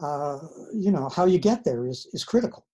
[0.00, 0.38] Uh,
[0.72, 2.66] you know, how you get there is, is critical.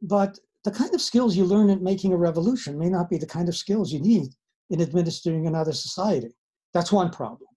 [0.00, 3.26] But the kind of skills you learn in making a revolution may not be the
[3.26, 4.28] kind of skills you need
[4.70, 6.34] in administering another society.
[6.74, 7.48] That's one problem.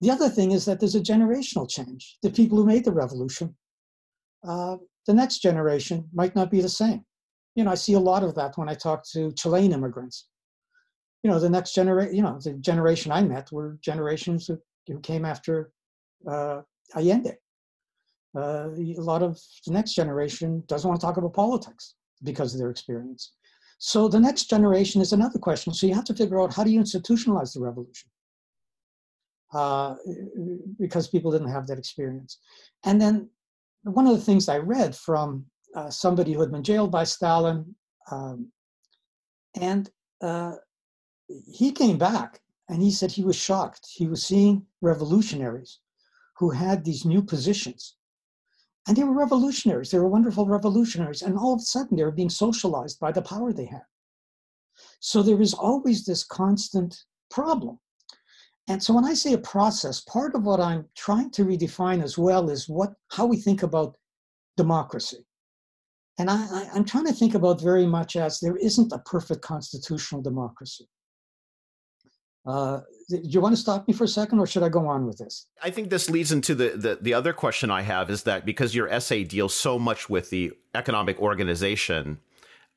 [0.00, 2.18] The other thing is that there's a generational change.
[2.22, 3.54] The people who made the revolution,
[4.46, 7.04] uh, the next generation might not be the same.
[7.54, 10.28] You know, I see a lot of that when I talk to Chilean immigrants.
[11.22, 14.58] You know, the next generation, you know, the generation I met were generations who,
[15.02, 15.70] came after
[16.28, 16.62] uh,
[16.96, 17.36] Allende.
[18.36, 22.60] Uh, a lot of the next generation doesn't want to talk about politics because of
[22.60, 23.32] their experience.
[23.78, 25.72] So the next generation is another question.
[25.72, 28.10] So you have to figure out how do you institutionalize the revolution?
[29.52, 29.96] Uh,
[30.78, 32.38] because people didn't have that experience.
[32.84, 33.28] And then
[33.82, 37.74] one of the things I read from uh, somebody who had been jailed by Stalin,
[38.10, 38.52] um,
[39.60, 39.90] and
[40.22, 40.54] uh,
[41.50, 43.88] he came back and he said he was shocked.
[43.90, 45.80] He was seeing revolutionaries
[46.36, 47.96] who had these new positions.
[48.86, 51.22] And they were revolutionaries, they were wonderful revolutionaries.
[51.22, 53.84] And all of a sudden, they were being socialized by the power they had.
[55.00, 57.78] So there is always this constant problem.
[58.68, 62.16] And so when I say a process, part of what I'm trying to redefine as
[62.16, 63.96] well is what how we think about
[64.56, 65.26] democracy.
[66.18, 70.20] And I, am trying to think about very much as there isn't a perfect constitutional
[70.20, 70.86] democracy.
[72.46, 75.06] Uh, do you want to stop me for a second, or should I go on
[75.06, 75.46] with this?
[75.62, 78.74] I think this leads into the, the the other question I have is that because
[78.74, 82.18] your essay deals so much with the economic organization,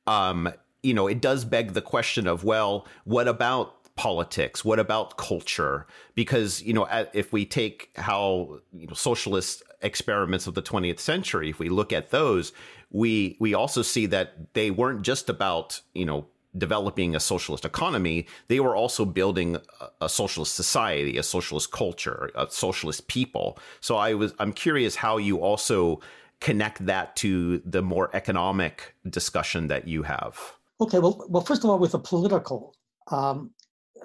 [0.06, 4.64] um, you know, it does beg the question of well, what about politics?
[4.64, 5.86] What about culture?
[6.14, 11.50] Because you know, if we take how you know socialist experiments of the 20th century,
[11.50, 12.52] if we look at those,
[12.90, 18.26] we we also see that they weren't just about you know developing a socialist economy,
[18.48, 19.56] they were also building
[20.00, 23.58] a, socialist society, a socialist culture, a socialist people.
[23.80, 26.00] So I was I'm curious how you also
[26.40, 30.38] connect that to the more economic discussion that you have.
[30.80, 32.74] Okay, well, well, first of all, with the political,
[33.10, 33.50] um,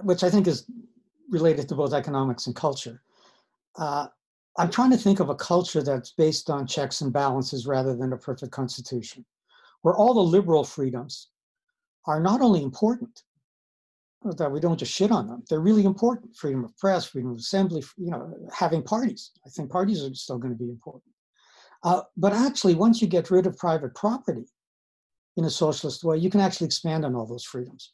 [0.02, 0.66] which I think is
[1.30, 3.02] related to both economics and culture.
[3.78, 4.08] Uh,
[4.58, 8.14] I'm trying to think of a culture that's based on checks and balances rather than
[8.14, 9.26] a perfect constitution,
[9.82, 11.30] where all the liberal freedoms
[12.10, 13.22] are not only important,
[14.24, 16.36] that we don't just shit on them, they're really important.
[16.36, 19.32] Freedom of press, freedom of assembly, you know, having parties.
[19.46, 21.14] I think parties are still going to be important.
[21.84, 24.48] Uh, but actually, once you get rid of private property
[25.38, 27.94] in a socialist way, you can actually expand on all those freedoms.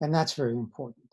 [0.00, 1.08] And that's very important.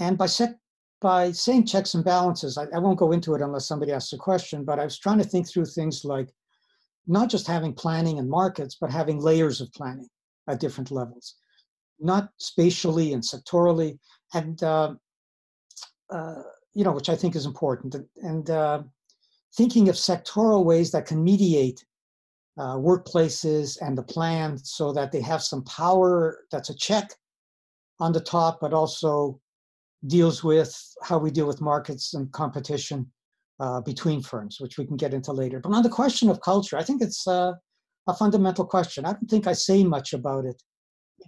[0.00, 0.58] And by, set,
[1.00, 4.16] by saying checks and balances, I, I won't go into it unless somebody asks a
[4.16, 6.30] question, but I was trying to think through things like
[7.06, 10.08] not just having planning and markets, but having layers of planning
[10.48, 11.36] at different levels,
[12.00, 13.98] not spatially and sectorally,
[14.32, 14.94] and uh,
[16.10, 16.42] uh,
[16.74, 18.82] you know, which I think is important, and, uh,
[19.56, 21.84] thinking of sectoral ways that can mediate
[22.58, 27.10] uh, workplaces and the plan so that they have some power that's a check
[28.00, 29.40] on the top, but also
[30.06, 33.10] deals with how we deal with markets and competition
[33.60, 35.60] uh, between firms, which we can get into later.
[35.60, 37.52] But on the question of culture, I think it's uh,
[38.08, 39.04] a fundamental question.
[39.04, 40.60] I don't think I say much about it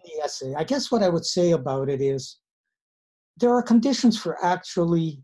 [0.04, 0.54] the essay.
[0.54, 2.38] I guess what I would say about it is
[3.38, 5.22] there are conditions for actually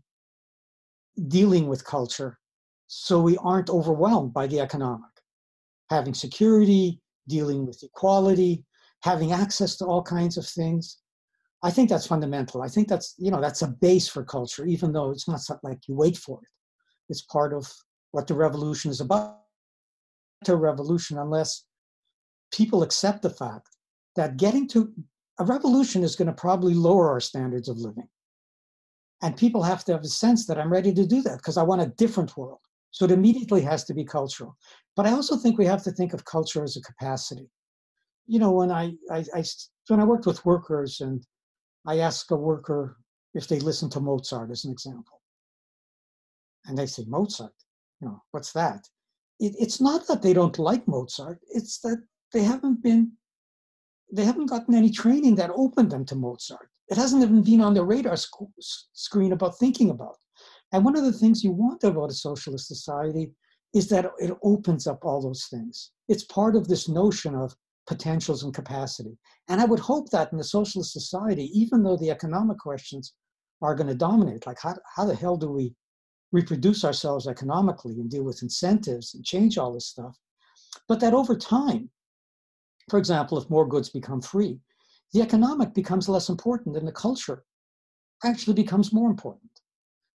[1.27, 2.39] dealing with culture
[2.87, 5.09] so we aren't overwhelmed by the economic.
[5.89, 8.63] Having security, dealing with equality,
[9.01, 10.99] having access to all kinds of things.
[11.63, 12.61] I think that's fundamental.
[12.61, 15.71] I think that's you know that's a base for culture, even though it's not something
[15.71, 16.49] like you wait for it.
[17.09, 17.71] It's part of
[18.11, 19.39] what the revolution is about.
[20.45, 21.63] To revolution, unless
[22.51, 23.69] people accept the fact
[24.15, 24.93] that getting to
[25.39, 28.07] a revolution is going to probably lower our standards of living,
[29.21, 31.63] and people have to have a sense that I'm ready to do that because I
[31.63, 32.59] want a different world.
[32.91, 34.55] So it immediately has to be cultural.
[34.95, 37.49] But I also think we have to think of culture as a capacity.
[38.27, 39.43] You know, when I, I, I
[39.87, 41.25] when I worked with workers and
[41.85, 42.97] I ask a worker
[43.33, 45.21] if they listen to Mozart as an example.
[46.65, 47.53] And they say, Mozart,
[47.99, 48.87] you know, what's that?
[49.39, 52.01] It, it's not that they don't like Mozart, it's that
[52.31, 53.11] they haven't been,
[54.11, 56.69] they haven't gotten any training that opened them to Mozart.
[56.89, 60.17] It hasn't even been on their radar sc- screen about thinking about.
[60.71, 63.31] And one of the things you want about a socialist society
[63.73, 65.91] is that it opens up all those things.
[66.07, 67.55] It's part of this notion of
[67.87, 69.17] potentials and capacity.
[69.49, 73.13] And I would hope that in a socialist society, even though the economic questions
[73.61, 75.73] are going to dominate, like how, how the hell do we
[76.31, 80.17] reproduce ourselves economically and deal with incentives and change all this stuff,
[80.87, 81.89] but that over time,
[82.89, 84.59] for example, if more goods become free,
[85.13, 87.43] the economic becomes less important and the culture
[88.23, 89.49] actually becomes more important.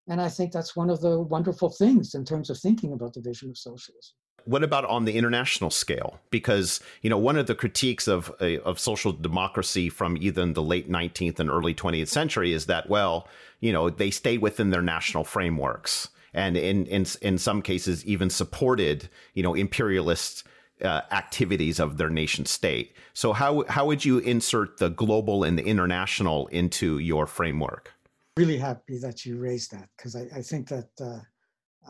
[0.09, 3.21] And I think that's one of the wonderful things in terms of thinking about the
[3.21, 4.15] vision of socialism.
[4.45, 6.19] What about on the international scale?
[6.31, 10.63] Because you know one of the critiques of eh, of social democracy from either the
[10.63, 13.29] late 19th and early 20th century is that well,
[13.61, 18.31] you know, they stay within their national frameworks, and in in in some cases even
[18.31, 20.45] supported you know imperialist
[20.83, 22.95] uh, activities of their nation state.
[23.13, 27.93] So how how would you insert the global and the international into your framework?
[28.37, 31.19] Really happy that you raised that because I, I, think that uh,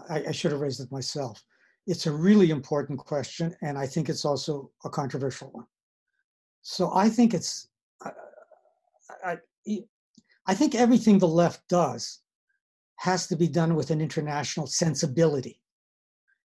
[0.09, 1.45] I, I, should have raised it myself.
[1.87, 5.67] It's a really important question, and I think it's also a controversial one.
[6.63, 7.69] So I think it's
[8.03, 8.13] I,
[9.25, 9.39] I,
[10.47, 12.21] I think everything the left does
[12.97, 15.61] has to be done with an international sensibility.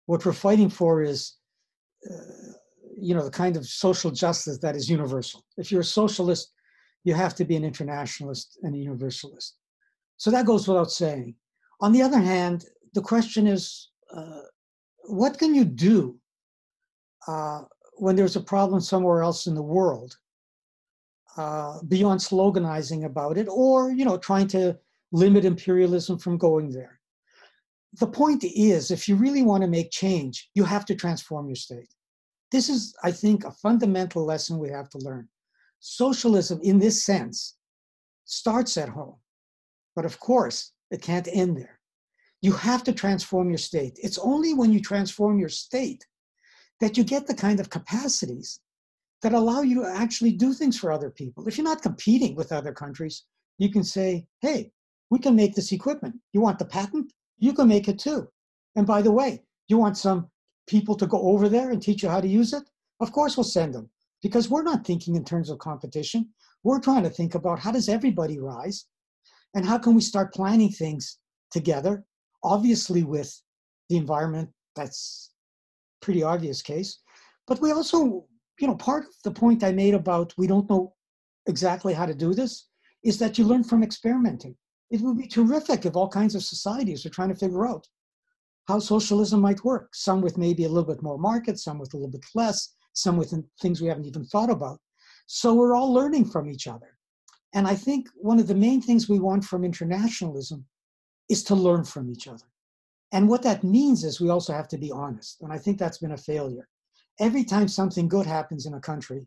[0.06, 1.47] What we're fighting for is uh,
[3.00, 5.46] you know, the kind of social justice that is universal.
[5.58, 6.54] If you're a socialist,
[7.04, 9.58] you have to be an internationalist and a universalist.
[10.18, 11.36] So that goes without saying.
[11.80, 14.42] On the other hand, the question is, uh,
[15.04, 16.18] what can you do
[17.28, 17.62] uh,
[17.94, 20.18] when there's a problem somewhere else in the world
[21.38, 24.78] uh, beyond sloganizing about it or you know trying to
[25.12, 26.97] limit imperialism from going there
[28.00, 31.56] the point is if you really want to make change you have to transform your
[31.56, 31.94] state
[32.52, 35.28] this is, I think, a fundamental lesson we have to learn.
[35.80, 37.58] Socialism, in this sense,
[38.26, 39.18] starts at home.
[39.96, 41.80] But of course, it can't end there.
[42.42, 44.00] You have to transform your state.
[44.02, 46.06] It's only when you transform your state
[46.80, 48.60] that you get the kind of capacities
[49.24, 51.48] that allow you to actually do things for other people.
[51.48, 53.24] If you're not competing with other countries,
[53.58, 54.72] you can say, hey,
[55.10, 56.16] we can make this equipment.
[56.34, 57.12] You want the patent?
[57.38, 58.28] You can make it too.
[58.76, 60.30] And by the way, you want some
[60.68, 62.64] people to go over there and teach you how to use it?
[63.00, 63.90] Of course, we'll send them
[64.22, 66.30] because we're not thinking in terms of competition.
[66.64, 68.86] We're trying to think about how does everybody rise
[69.54, 71.20] and how can we start planning things
[71.52, 72.06] together,
[72.44, 73.42] obviously, with
[73.90, 74.50] the environment.
[74.76, 75.32] That's
[76.02, 77.00] pretty obvious case.
[77.48, 78.26] But we also,
[78.60, 80.94] you know, part of the point I made about we don't know
[81.48, 82.68] exactly how to do this
[83.04, 84.56] is that you learn from experimenting.
[84.90, 87.88] It would be terrific if all kinds of societies are trying to figure out
[88.68, 89.90] how socialism might work.
[89.94, 93.18] Some with maybe a little bit more market, some with a little bit less, some
[93.18, 94.80] with things we haven't even thought about.
[95.28, 96.98] So we're all learning from each other.
[97.54, 100.66] And I think one of the main things we want from internationalism
[101.30, 102.46] is to learn from each other.
[103.12, 105.42] And what that means is we also have to be honest.
[105.42, 106.68] And I think that's been a failure.
[107.20, 109.26] Every time something good happens in a country,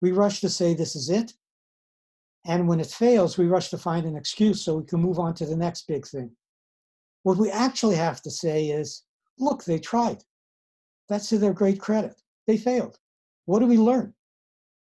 [0.00, 1.32] we rush to say this is it.
[2.48, 5.34] And when it fails, we rush to find an excuse so we can move on
[5.34, 6.30] to the next big thing.
[7.22, 9.04] What we actually have to say is,
[9.38, 10.24] look, they tried.
[11.10, 12.20] That's to their great credit.
[12.46, 12.98] They failed.
[13.44, 14.14] What do we learn?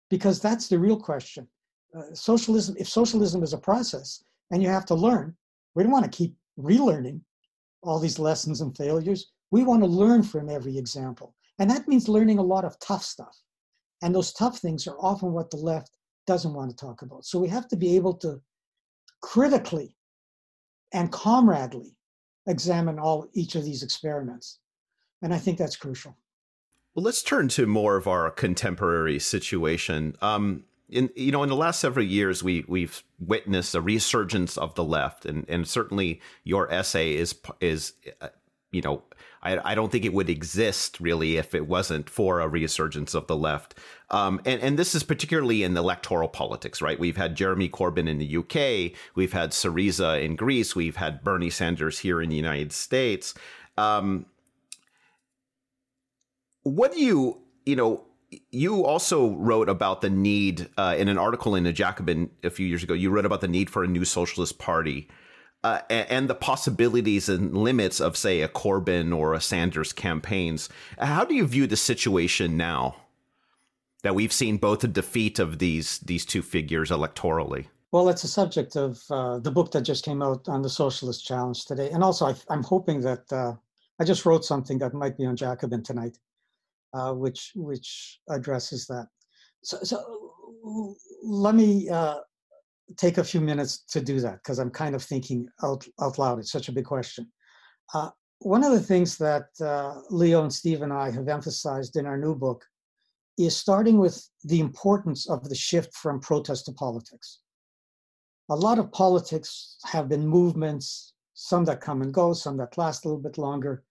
[0.10, 1.48] Because that's the real question.
[1.94, 5.36] Uh, socialism, if socialism is a process and you have to learn,
[5.76, 7.20] we don't want to keep relearning
[7.84, 9.32] all these lessons and failures.
[9.52, 11.36] We want to learn from every example.
[11.58, 13.38] And that means learning a lot of tough stuff.
[14.02, 15.98] And those tough things are often what the left
[16.30, 17.26] doesn't want to talk about.
[17.26, 18.40] So we have to be able to
[19.20, 19.96] critically
[20.94, 21.98] and comradely
[22.46, 24.60] examine all each of these experiments.
[25.24, 26.16] And I think that's crucial.
[26.94, 30.16] Well, let's turn to more of our contemporary situation.
[30.22, 34.76] Um, in you know, in the last several years, we we've witnessed a resurgence of
[34.76, 38.30] the left, and and certainly your essay is is uh,
[38.72, 39.02] you know
[39.42, 43.28] I, I don't think it would exist really if it wasn't for a resurgence of
[43.28, 43.76] the left.
[44.10, 47.00] Um, and, and this is particularly in electoral politics, right?
[47.00, 51.50] We've had Jeremy Corbyn in the UK, we've had Syriza in Greece, we've had Bernie
[51.50, 53.34] Sanders here in the United States.
[53.78, 54.26] Um,
[56.64, 58.06] what do you, you know,
[58.52, 62.68] you also wrote about the need uh, in an article in the Jacobin a few
[62.68, 62.94] years ago.
[62.94, 65.10] You wrote about the need for a new socialist party
[65.64, 70.70] uh, and the possibilities and limits of, say, a Corbyn or a Sanders campaigns.
[70.98, 72.96] How do you view the situation now
[74.04, 77.66] that we've seen both a defeat of these these two figures electorally?
[77.92, 81.26] Well, it's a subject of uh, the book that just came out on the Socialist
[81.26, 83.54] Challenge today, and also I, am hoping that uh,
[84.00, 86.18] I just wrote something that might be on Jacobin tonight,
[86.94, 89.08] uh, which which addresses that.
[89.64, 90.32] So, so
[91.24, 92.20] let me uh,
[92.98, 96.40] take a few minutes to do that because I'm kind of thinking out, out loud.
[96.40, 97.32] It's such a big question.
[97.94, 98.10] Uh,
[98.40, 102.18] one of the things that uh, Leo and Steve and I have emphasized in our
[102.18, 102.66] new book
[103.38, 107.40] is starting with the importance of the shift from protest to politics.
[108.50, 113.06] A lot of politics have been movements, some that come and go, some that last
[113.06, 113.84] a little bit longer,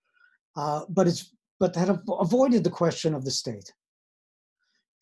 [0.57, 3.73] uh, but it's but that have avoided the question of the state.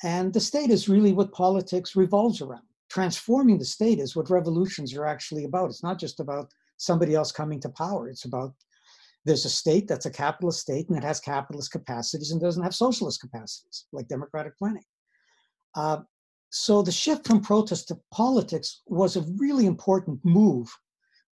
[0.03, 2.62] And the state is really what politics revolves around.
[2.89, 5.70] Transforming the state is what revolutions are actually about.
[5.70, 8.09] It's not just about somebody else coming to power.
[8.09, 8.55] It's about
[9.24, 12.74] there's a state that's a capitalist state and it has capitalist capacities and doesn't have
[12.74, 14.84] socialist capacities like democratic planning.
[15.74, 15.99] Uh,
[16.51, 20.68] so the shift from protest to politics was a really important move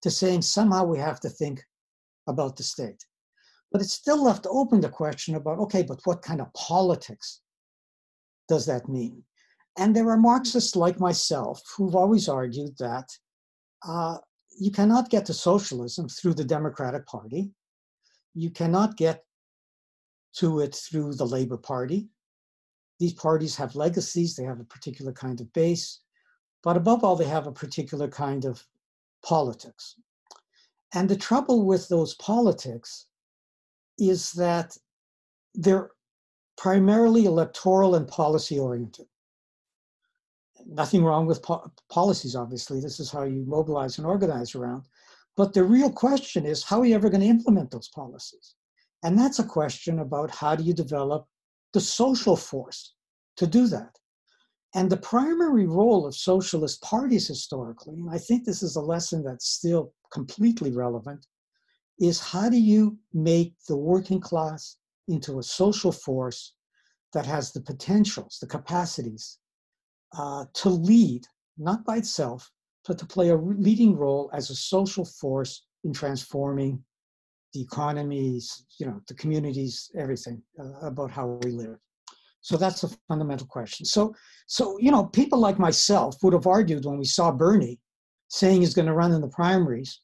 [0.01, 1.63] to saying somehow we have to think
[2.27, 3.03] about the state.
[3.71, 7.41] But it still left open the question about okay, but what kind of politics
[8.47, 9.23] does that mean?
[9.77, 13.09] And there are Marxists like myself who've always argued that
[13.85, 14.17] uh,
[14.57, 17.51] you cannot get to socialism through the Democratic Party.
[18.33, 19.23] You cannot get
[20.37, 22.09] to it through the Labor Party.
[22.99, 25.99] These parties have legacies, they have a particular kind of base,
[26.63, 28.65] but above all, they have a particular kind of
[29.23, 29.95] politics.
[30.93, 33.07] And the trouble with those politics
[33.97, 34.77] is that
[35.53, 35.91] they're
[36.57, 39.07] primarily electoral and policy oriented.
[40.65, 42.79] Nothing wrong with po- policies, obviously.
[42.79, 44.83] This is how you mobilize and organize around.
[45.37, 48.55] But the real question is how are you ever going to implement those policies?
[49.03, 51.27] And that's a question about how do you develop
[51.73, 52.95] the social force
[53.37, 53.99] to do that.
[54.73, 59.23] And the primary role of socialist parties historically, and I think this is a lesson
[59.23, 61.25] that's still completely relevant,
[61.99, 66.53] is how do you make the working class into a social force
[67.13, 69.37] that has the potentials, the capacities
[70.17, 71.25] uh, to lead,
[71.57, 72.51] not by itself,
[72.87, 76.83] but to play a leading role as a social force in transforming
[77.53, 81.77] the economies, you know, the communities, everything uh, about how we live.
[82.41, 83.85] So that's a fundamental question.
[83.85, 84.13] So,
[84.45, 87.79] so you know, people like myself would have argued when we saw Bernie
[88.27, 90.01] saying he's going to run in the primaries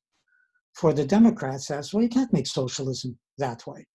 [0.74, 2.02] for the Democrats as well.
[2.02, 3.86] You can't make socialism that way.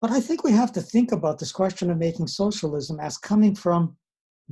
[0.00, 3.54] But I think we have to think about this question of making socialism as coming
[3.54, 3.96] from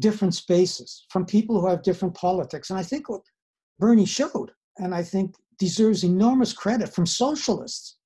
[0.00, 2.70] different spaces, from people who have different politics.
[2.70, 3.22] And I think what
[3.78, 7.96] Bernie showed, and I think deserves enormous credit from socialists,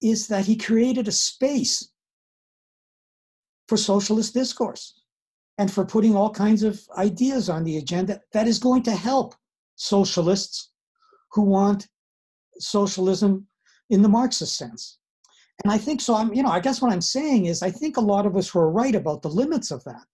[0.00, 1.90] is that he created a space
[3.68, 5.00] for socialist discourse
[5.58, 9.34] and for putting all kinds of ideas on the agenda that is going to help
[9.76, 10.72] socialists
[11.32, 11.88] who want
[12.58, 13.46] socialism
[13.90, 14.98] in the Marxist sense.
[15.64, 16.14] And I think so.
[16.14, 18.54] I'm, you know, I guess what I'm saying is I think a lot of us
[18.54, 20.04] were right about the limits of that.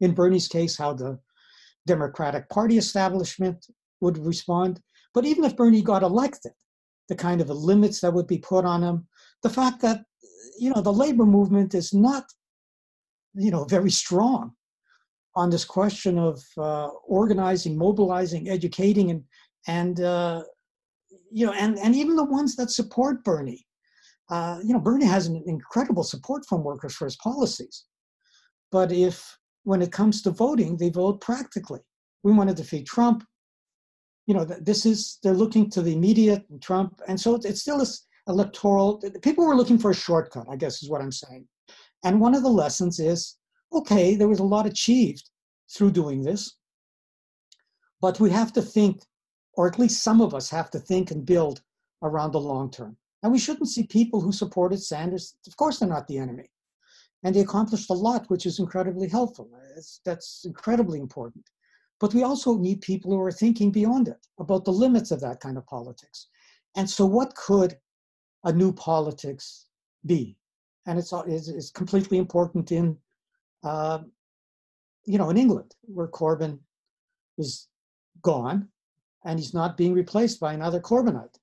[0.00, 1.18] In Bernie's case, how the
[1.86, 3.66] Democratic Party establishment
[4.00, 4.80] would respond.
[5.14, 6.52] But even if Bernie got elected,
[7.08, 9.06] the kind of limits that would be put on him,
[9.42, 10.04] the fact that,
[10.58, 12.24] you know, the labor movement is not,
[13.34, 14.52] you know, very strong
[15.34, 19.24] on this question of uh, organizing, mobilizing, educating, and
[19.66, 20.42] and uh,
[21.30, 23.66] you know, and and even the ones that support Bernie,
[24.30, 27.84] uh, you know, Bernie has an incredible support from workers for his policies.
[28.72, 31.80] But if, when it comes to voting, they vote practically.
[32.22, 33.24] We want to defeat Trump.
[34.26, 37.00] You know, this is, they're looking to the immediate and Trump.
[37.08, 40.90] And so it's still this electoral, people were looking for a shortcut, I guess is
[40.90, 41.46] what I'm saying.
[42.04, 43.36] And one of the lessons is
[43.72, 45.30] okay, there was a lot achieved
[45.72, 46.56] through doing this,
[48.00, 49.02] but we have to think,
[49.54, 51.62] or at least some of us have to think and build
[52.02, 52.96] around the long term.
[53.22, 56.50] And we shouldn't see people who supported Sanders, of course, they're not the enemy.
[57.22, 59.50] And they accomplished a lot, which is incredibly helpful.
[59.76, 61.44] It's, that's incredibly important.
[61.98, 65.40] But we also need people who are thinking beyond it about the limits of that
[65.40, 66.28] kind of politics.
[66.76, 67.76] And so, what could
[68.44, 69.66] a new politics
[70.06, 70.38] be?
[70.86, 72.96] And it's, it's, it's completely important in,
[73.62, 73.98] uh,
[75.04, 76.58] you know, in England, where Corbyn
[77.36, 77.68] is
[78.22, 78.68] gone
[79.24, 81.36] and he's not being replaced by another Corbynite.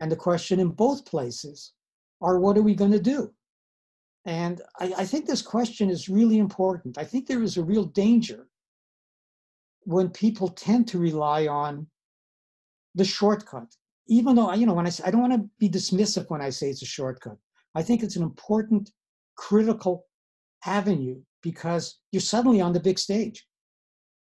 [0.00, 1.72] And the question in both places
[2.20, 3.32] are what are we going to do?
[4.24, 6.98] And I, I, think this question is really important.
[6.98, 8.48] I think there is a real danger
[9.84, 11.86] when people tend to rely on
[12.94, 13.74] the shortcut.
[14.08, 16.50] Even though, you know, when I say, I don't want to be dismissive when I
[16.50, 17.38] say it's a shortcut.
[17.74, 18.90] I think it's an important,
[19.36, 20.06] critical
[20.66, 23.46] avenue because you're suddenly on the big stage.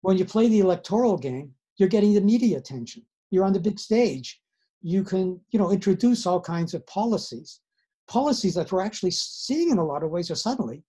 [0.03, 3.03] When you play the electoral game, you're getting the media attention.
[3.31, 4.41] You're on the big stage
[4.87, 7.61] you can you know introduce all kinds of policies
[8.09, 10.83] policies that we're actually seeing in a lot of ways are suddenly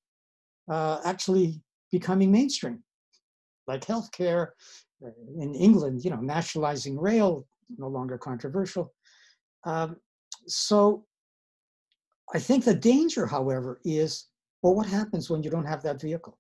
[0.70, 1.62] uh, actually
[1.92, 2.84] becoming mainstream
[3.68, 4.50] like healthcare
[5.06, 5.10] uh,
[5.40, 7.48] in england you know nationalizing rail
[7.78, 8.94] no longer controversial
[9.66, 9.98] um,
[10.48, 11.06] so
[12.34, 14.28] I think the danger, however, is
[14.62, 16.38] well, what happens when you don't have that vehicle?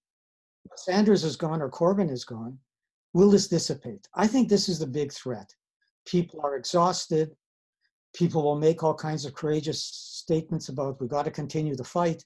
[0.75, 2.57] Sanders is gone or Corbyn is gone.
[3.13, 4.07] Will this dissipate?
[4.15, 5.49] I think this is the big threat.
[6.05, 7.36] People are exhausted.
[8.15, 12.25] People will make all kinds of courageous statements about we got to continue the fight.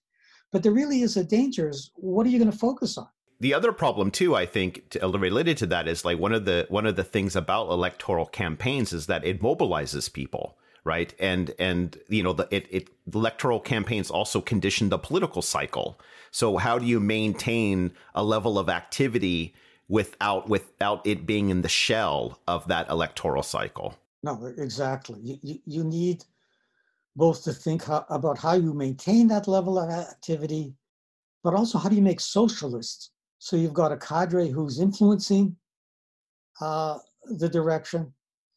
[0.51, 3.07] But there really is a danger is what are you going to focus on?
[3.41, 6.45] the other problem too i think to, uh, related to that is like one of
[6.45, 11.53] the one of the things about electoral campaigns is that it mobilizes people right and
[11.57, 15.99] and you know the it, it electoral campaigns also condition the political cycle
[16.29, 19.55] so how do you maintain a level of activity
[19.87, 25.59] without without it being in the shell of that electoral cycle no exactly you, you,
[25.65, 26.23] you need
[27.15, 30.73] both to think how, about how you maintain that level of activity
[31.43, 35.55] but also how do you make socialists so you've got a cadre who's influencing
[36.61, 38.13] uh, the direction.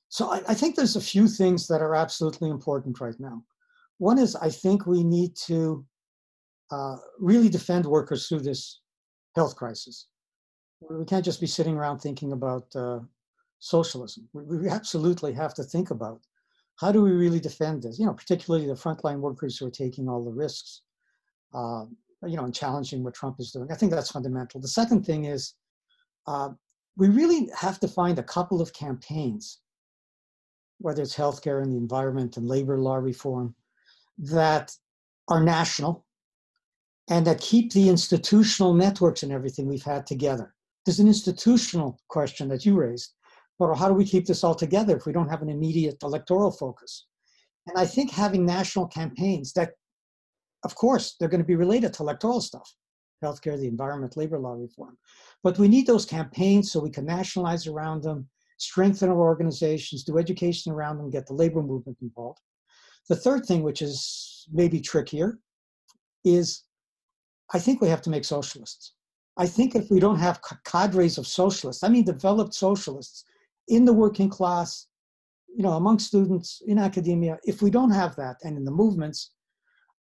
[0.08, 3.42] So I, I, think there's a few things that are absolutely important right now.
[3.98, 5.84] One is I think we need to
[6.70, 8.80] uh, really defend workers through this
[9.34, 10.08] health crisis.
[10.80, 13.00] We can't just be sitting around thinking about uh,
[13.58, 14.28] socialism.
[14.32, 16.20] We, we, absolutely have to think about
[16.76, 17.98] how do we really defend this?
[17.98, 20.82] You know, particularly the frontline workers who are taking all the risks.
[21.52, 21.84] Uh,
[22.26, 23.70] you know, and challenging what Trump is doing.
[23.70, 24.60] I think that's fundamental.
[24.60, 25.54] The second thing is
[26.26, 26.50] uh,
[26.96, 29.60] we really have to find a couple of campaigns,
[30.78, 33.54] whether it's healthcare and the environment and labor law reform,
[34.18, 34.72] that
[35.28, 36.06] are national
[37.08, 40.54] and that keep the institutional networks and everything we've had together.
[40.86, 43.12] There's an institutional question that you raised,
[43.58, 46.50] but how do we keep this all together if we don't have an immediate electoral
[46.50, 47.06] focus?
[47.66, 49.70] And I think having national campaigns that
[50.64, 52.74] of course, they're going to be related to electoral stuff
[53.22, 54.98] healthcare, the environment, labor law reform.
[55.42, 58.28] But we need those campaigns so we can nationalize around them,
[58.58, 62.40] strengthen our organizations, do education around them, get the labor movement involved.
[63.08, 65.38] The third thing, which is maybe trickier,
[66.22, 66.64] is
[67.54, 68.92] I think we have to make socialists.
[69.38, 73.24] I think if we don't have cadres of socialists, I mean developed socialists
[73.68, 74.86] in the working class,
[75.54, 79.32] you know, among students, in academia, if we don't have that and in the movements,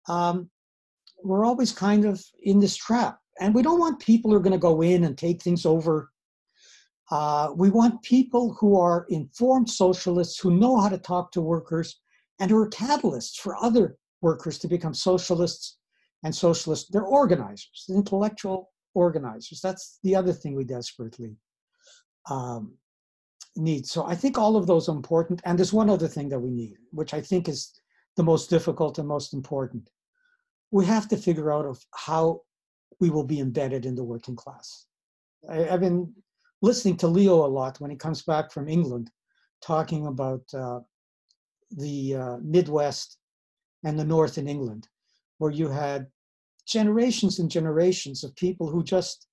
[0.08, 0.50] um,
[1.24, 3.20] we're always kind of in this trap.
[3.40, 6.12] And we don't want people who are going to go in and take things over.
[7.12, 12.00] Uh, we want people who are informed socialists who know how to talk to workers
[12.40, 15.78] and who are catalysts for other workers to become socialists
[16.24, 16.90] and socialists.
[16.90, 19.60] They're organizers, intellectual organizers.
[19.62, 21.36] That's the other thing we desperately
[22.30, 22.74] um,
[23.56, 23.86] need.
[23.86, 25.42] So I think all of those are important.
[25.46, 27.72] And there's one other thing that we need, which I think is
[28.18, 29.90] the most difficult and most important.
[30.72, 32.42] We have to figure out of how
[33.00, 34.86] we will be embedded in the working class.
[35.50, 36.14] I, have been
[36.62, 39.10] listening to Leo a lot when he comes back from England,
[39.62, 40.80] talking about uh,
[41.72, 43.18] the uh, Midwest
[43.84, 44.88] and the North in England,
[45.40, 46.08] where you had
[46.68, 49.28] generations and generations of people who just,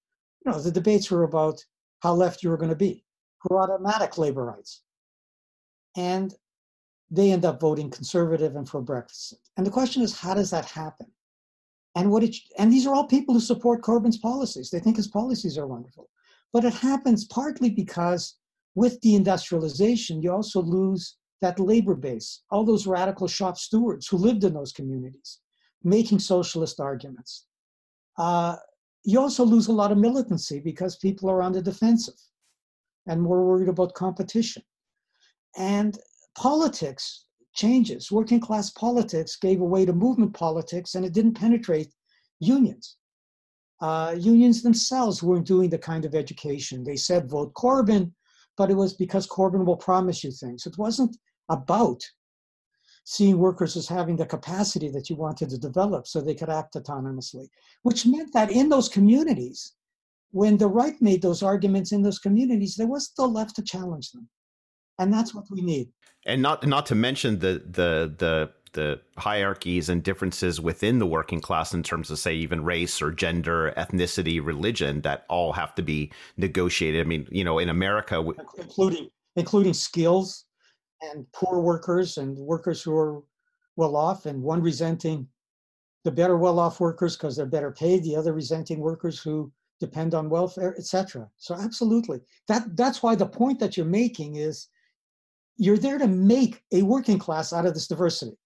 [0.44, 1.62] you know, the debates were about
[2.00, 3.04] how left you were going to be,
[3.42, 4.82] for automatic labor rights.
[5.96, 6.34] And
[7.10, 9.34] they end up voting conservative and for Brexit.
[9.56, 11.06] And the question is, how does that happen?
[11.96, 14.70] And what it, and these are all people who support Corbyn's policies.
[14.70, 16.08] They think his policies are wonderful.
[16.52, 18.36] But it happens partly because
[18.74, 24.44] with deindustrialization, you also lose that labor base, all those radical shop stewards who lived
[24.44, 25.40] in those communities,
[25.82, 27.46] making socialist arguments.
[28.18, 28.56] Uh,
[29.04, 32.14] you also lose a lot of militancy because people are on the defensive
[33.08, 34.62] and more worried about competition.
[35.56, 35.98] And
[36.36, 38.12] politics changes.
[38.12, 41.92] Working class politics gave away to movement politics and it didn't penetrate
[42.38, 42.96] unions.
[43.80, 46.84] Uh, unions themselves weren't doing the kind of education.
[46.84, 48.12] They said vote Corbyn,
[48.56, 50.66] but it was because Corbyn will promise you things.
[50.66, 51.16] It wasn't
[51.48, 52.02] about
[53.04, 56.74] seeing workers as having the capacity that you wanted to develop so they could act
[56.74, 57.48] autonomously,
[57.82, 59.72] which meant that in those communities,
[60.30, 64.10] when the right made those arguments in those communities, there was the left to challenge
[64.12, 64.28] them
[64.98, 65.88] and that's what we need.
[66.26, 71.40] And not not to mention the the the the hierarchies and differences within the working
[71.40, 75.82] class in terms of say even race or gender ethnicity religion that all have to
[75.82, 78.22] be negotiated i mean you know in america
[78.58, 80.44] including including skills
[81.00, 83.22] and poor workers and workers who are
[83.76, 85.26] well off and one resenting
[86.04, 89.50] the better well off workers because they're better paid the other resenting workers who
[89.80, 94.68] depend on welfare etc so absolutely that that's why the point that you're making is
[95.58, 98.36] you're there to make a working class out of this diversity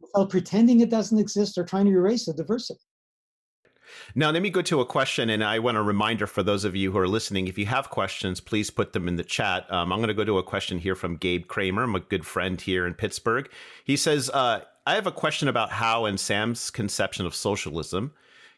[0.00, 2.80] without pretending it doesn't exist or trying to erase the diversity.
[4.14, 6.74] Now, let me go to a question, and I want a reminder for those of
[6.74, 7.48] you who are listening.
[7.48, 9.70] If you have questions, please put them in the chat.
[9.70, 12.58] Um, I'm going to go to a question here from Gabe Kramer, my good friend
[12.58, 13.48] here in Pittsburgh.
[13.84, 18.14] He says, uh, I have a question about how, in Sam's conception of socialism,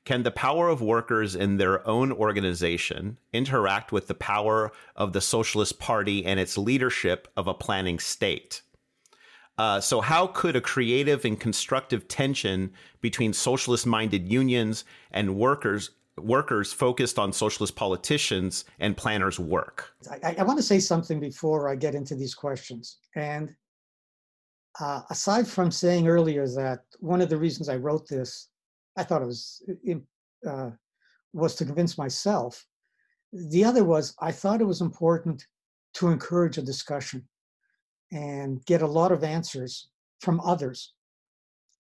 [0.07, 5.21] can the power of workers in their own organization interact with the power of the
[5.21, 8.63] Socialist Party and its leadership of a planning state?
[9.59, 15.91] Uh, so, how could a creative and constructive tension between socialist minded unions and workers
[16.19, 19.93] workers focused on socialist politicians and planners work?
[20.23, 22.99] I, I want to say something before I get into these questions.
[23.17, 23.55] And
[24.79, 28.49] uh, aside from saying earlier that one of the reasons I wrote this,
[28.97, 29.63] I thought it was
[30.47, 30.71] uh,
[31.33, 32.65] was to convince myself.
[33.33, 35.47] The other was I thought it was important
[35.95, 37.27] to encourage a discussion
[38.13, 39.89] and get a lot of answers
[40.21, 40.95] from others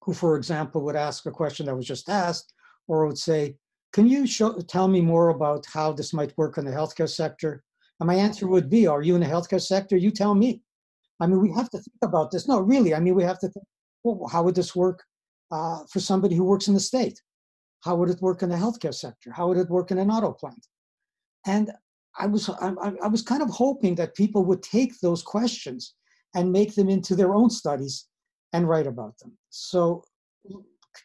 [0.03, 2.53] who, for example, would ask a question that was just asked
[2.89, 3.57] or would say,
[3.93, 7.63] can you show, tell me more about how this might work in the healthcare sector?
[7.99, 9.97] And my answer would be, Are you in the healthcare sector?
[9.97, 10.63] You tell me.
[11.19, 12.47] I mean, we have to think about this.
[12.47, 12.95] No, really.
[12.95, 13.65] I mean, we have to think,
[14.05, 15.03] well, how would this work
[15.51, 17.21] uh, for somebody who works in the state?
[17.81, 19.31] How would it work in the healthcare sector?
[19.31, 20.67] How would it work in an auto plant?
[21.47, 21.71] And
[22.19, 22.73] I was, I,
[23.03, 25.95] I was kind of hoping that people would take those questions
[26.35, 28.07] and make them into their own studies
[28.53, 29.37] and write about them.
[29.51, 30.03] So,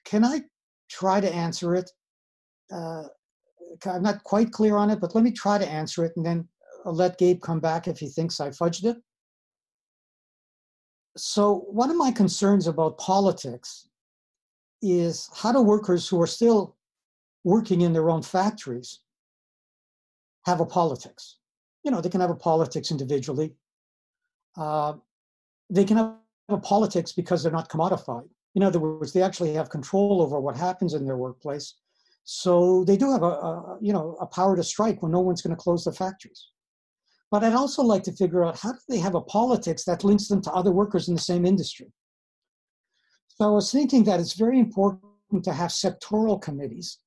[0.06, 0.42] can I
[0.90, 1.92] try to answer it
[2.72, 3.04] uh,
[3.86, 6.48] I'm not quite clear on it, but let me try to answer it and then
[6.86, 8.98] I'll let Gabe come back if he thinks I fudged it.
[11.18, 13.88] So, one of my concerns about politics
[14.82, 16.76] is how do workers who are still
[17.44, 19.00] working in their own factories
[20.46, 21.38] have a politics?
[21.84, 23.54] You know, they can have a politics individually.
[24.58, 24.94] Uh,
[25.70, 26.16] they can have
[26.50, 28.28] a politics because they're not commodified.
[28.56, 31.76] In other words, they actually have control over what happens in their workplace
[32.24, 35.42] so they do have a, a you know a power to strike when no one's
[35.42, 36.50] going to close the factories.
[37.30, 40.28] But I'd also like to figure out how do they have a politics that links
[40.28, 41.92] them to other workers in the same industry.
[43.42, 45.02] So I was thinking that it's very important
[45.46, 47.00] to have sectoral committees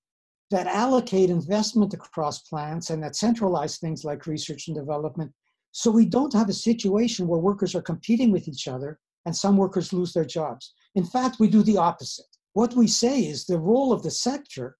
[0.51, 5.30] that allocate investment across plants and that centralize things like research and development
[5.70, 9.57] so we don't have a situation where workers are competing with each other and some
[9.57, 10.74] workers lose their jobs.
[10.97, 12.26] In fact, we do the opposite.
[12.55, 14.76] What we say is the role of the sector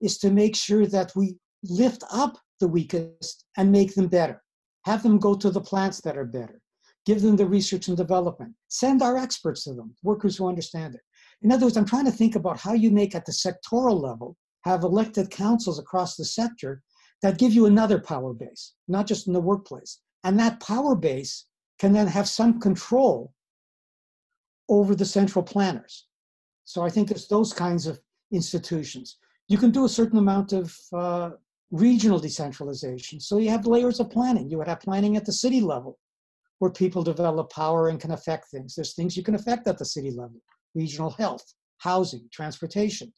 [0.00, 4.42] is to make sure that we lift up the weakest and make them better.
[4.84, 6.60] Have them go to the plants that are better.
[7.04, 8.54] Give them the research and development.
[8.68, 11.00] Send our experts to them, workers who understand it.
[11.42, 14.36] In other words, I'm trying to think about how you make at the sectoral level,
[14.64, 16.82] have elected councils across the sector
[17.22, 20.00] that give you another power base, not just in the workplace.
[20.24, 21.46] And that power base
[21.78, 23.32] can then have some control
[24.68, 26.06] over the central planners.
[26.64, 28.00] So I think it's those kinds of
[28.30, 29.18] institutions.
[29.48, 31.30] You can do a certain amount of uh,
[31.72, 33.18] regional decentralization.
[33.18, 34.48] So you have layers of planning.
[34.48, 35.98] You would have planning at the city level
[36.62, 38.76] where people develop power and can affect things.
[38.76, 40.40] There's things you can affect at the city level
[40.76, 41.42] regional health,
[41.78, 43.12] housing, transportation.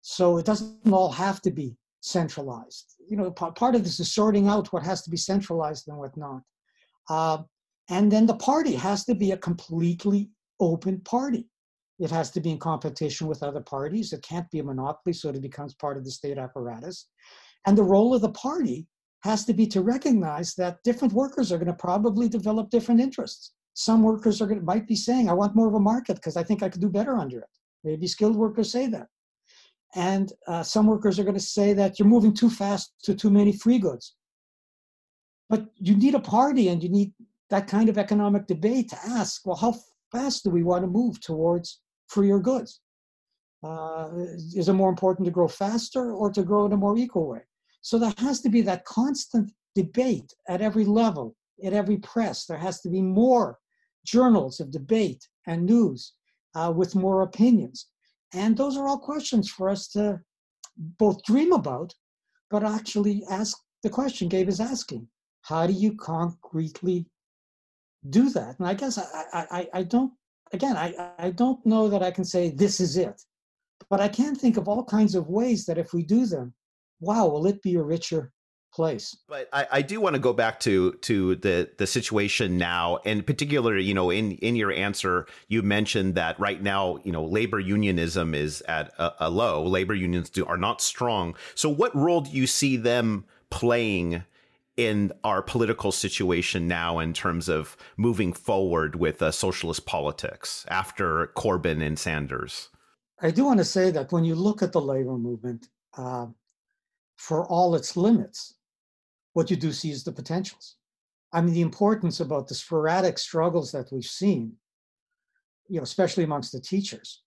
[0.00, 2.94] So it doesn't all have to be centralized.
[3.06, 6.16] You know, part of this is sorting out what has to be centralized and what
[6.16, 6.40] not.
[7.10, 7.42] Uh,
[7.90, 11.50] and then the party has to be a completely open party.
[11.98, 14.14] It has to be in competition with other parties.
[14.14, 17.08] It can't be a monopoly, so it becomes part of the state apparatus.
[17.66, 18.86] And the role of the party
[19.22, 23.52] has to be to recognize that different workers are going to probably develop different interests.
[23.74, 26.36] Some workers are going to, might be saying, I want more of a market because
[26.36, 27.48] I think I could do better under it.
[27.84, 29.08] Maybe skilled workers say that.
[29.94, 33.30] And uh, some workers are going to say that you're moving too fast to too
[33.30, 34.14] many free goods.
[35.48, 37.12] But you need a party and you need
[37.50, 39.74] that kind of economic debate to ask, well, how
[40.10, 42.80] fast do we want to move towards freer goods?
[43.62, 44.08] Uh,
[44.54, 47.40] is it more important to grow faster or to grow in a more equal way?
[47.86, 52.44] So there has to be that constant debate at every level, at every press.
[52.44, 53.60] There has to be more
[54.04, 56.14] journals of debate and news
[56.56, 57.86] uh, with more opinions.
[58.34, 60.18] And those are all questions for us to
[60.76, 61.94] both dream about,
[62.50, 65.06] but actually ask the question Gabe is asking.
[65.42, 67.06] How do you concretely
[68.10, 68.58] do that?
[68.58, 70.12] And I guess I, I, I don't
[70.52, 73.22] again, I, I don't know that I can say this is it,
[73.88, 76.52] but I can think of all kinds of ways that if we do them,
[77.00, 78.32] wow, will it be a richer
[78.76, 79.16] place.
[79.26, 83.26] But I, I, do want to go back to to the the situation now, and
[83.26, 87.58] particularly, you know, in in your answer, you mentioned that right now, you know, labor
[87.58, 89.64] unionism is at a, a low.
[89.64, 91.34] Labor unions do, are not strong.
[91.54, 94.22] So, what role do you see them playing?
[94.76, 101.28] in our political situation now in terms of moving forward with uh, socialist politics after
[101.28, 102.68] Corbyn and Sanders?
[103.22, 106.26] I do want to say that when you look at the labor movement, uh,
[107.16, 108.54] for all its limits,
[109.32, 110.76] what you do see is the potentials.
[111.32, 114.56] I mean, the importance about the sporadic struggles that we've seen
[115.68, 117.22] you know, especially amongst the teachers,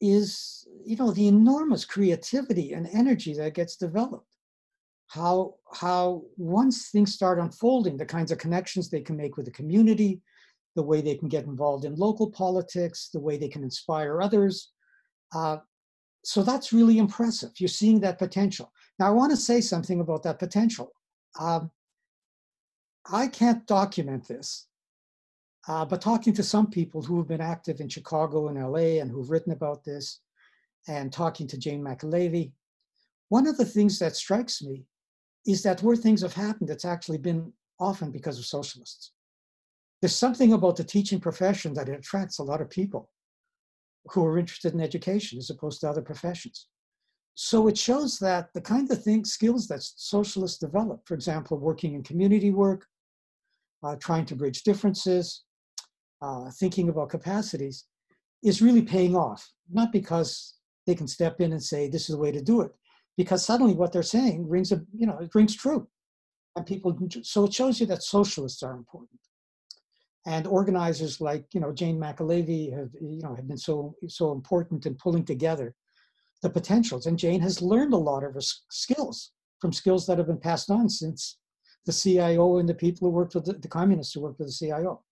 [0.00, 4.26] is you know the enormous creativity and energy that gets developed.
[5.08, 9.52] How how once things start unfolding, the kinds of connections they can make with the
[9.52, 10.20] community,
[10.74, 14.72] the way they can get involved in local politics, the way they can inspire others.
[15.34, 15.58] Uh,
[16.26, 17.52] so that's really impressive.
[17.58, 18.72] You're seeing that potential.
[18.98, 20.90] Now, I want to say something about that potential.
[21.38, 21.70] Um,
[23.08, 24.66] I can't document this,
[25.68, 29.08] uh, but talking to some people who have been active in Chicago and LA and
[29.08, 30.18] who've written about this,
[30.88, 32.50] and talking to Jane McAlevey,
[33.28, 34.84] one of the things that strikes me
[35.46, 39.12] is that where things have happened, it's actually been often because of socialists.
[40.02, 43.10] There's something about the teaching profession that attracts a lot of people
[44.10, 46.68] who are interested in education as opposed to other professions.
[47.34, 51.94] So it shows that the kind of things, skills that socialists develop, for example, working
[51.94, 52.86] in community work,
[53.82, 55.44] uh, trying to bridge differences,
[56.22, 57.84] uh, thinking about capacities,
[58.42, 59.46] is really paying off.
[59.70, 60.54] Not because
[60.86, 62.72] they can step in and say this is the way to do it,
[63.18, 65.86] because suddenly what they're saying rings a you know it rings true,
[66.54, 66.96] and people.
[67.22, 69.20] So it shows you that socialists are important,
[70.26, 74.84] and organizers like you know Jane McAlevey have you know have been so so important
[74.84, 75.74] in pulling together
[76.42, 77.06] the potentials.
[77.06, 80.70] And Jane has learned a lot of her skills from skills that have been passed
[80.70, 81.38] on since
[81.86, 84.66] the CIO and the people who worked with the, the communists who worked with the
[84.66, 85.02] CIO.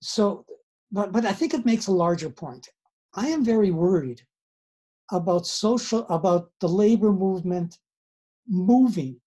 [0.00, 0.44] So,
[0.90, 2.68] but, but I think it makes a larger point.
[3.14, 4.22] I am very worried
[5.12, 7.78] about social, about the labor movement
[8.48, 9.20] moving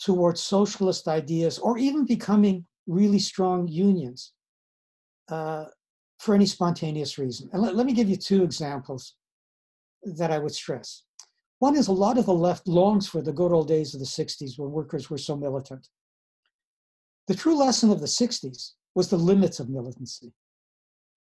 [0.00, 4.32] towards socialist ideas or even becoming really strong unions
[5.28, 5.64] uh,
[6.18, 7.48] for any spontaneous reason.
[7.52, 9.14] And let, let me give you two examples
[10.02, 11.04] that I would stress.
[11.58, 14.06] One is a lot of the left longs for the good old days of the
[14.06, 15.88] 60s when workers were so militant.
[17.26, 20.32] The true lesson of the 60s was the limits of militancy.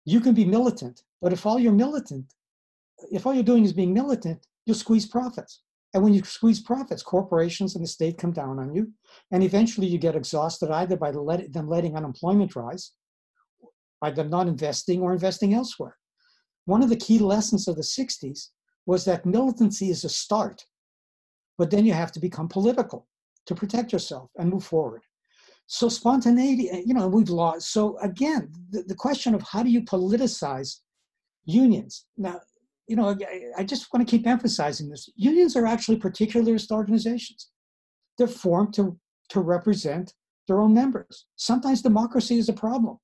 [0.05, 2.33] You can be militant, but if all you're militant,
[3.13, 5.63] if all you're doing is being militant, you'll squeeze profits.
[5.93, 8.93] And when you squeeze profits, corporations and the state come down on you.
[9.33, 12.93] And eventually you get exhausted either by them letting unemployment rise,
[14.01, 15.97] by them not investing or investing elsewhere.
[16.67, 18.49] One of the key lessons of the 60s
[18.87, 20.65] was that militancy is a start,
[21.59, 23.09] but then you have to become political
[23.47, 25.03] to protect yourself and move forward.
[25.67, 27.73] So spontaneity, eh, you know, we've lost.
[27.73, 30.77] So again, the, the question of how do you politicize
[31.45, 32.07] unions?
[32.17, 32.41] Now,
[32.91, 33.17] you know,
[33.57, 35.09] I, just want to keep emphasizing this.
[35.15, 37.51] Unions are actually particularist organizations.
[38.19, 40.13] They're formed to, to represent
[40.49, 41.27] their own members.
[41.37, 42.99] Sometimes democracy is a problem.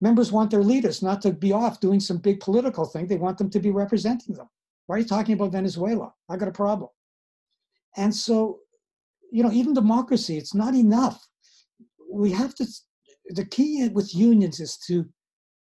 [0.00, 3.06] Members want their leaders not to be off doing some big political thing.
[3.06, 4.48] They want them to be representing them.
[4.88, 6.12] Why are you talking about Venezuela?
[6.28, 6.90] I got a problem.
[7.96, 8.58] And so,
[9.30, 11.24] you know, even democracy, it's not enough.
[12.12, 12.66] We have to,
[13.28, 15.06] the key with unions is to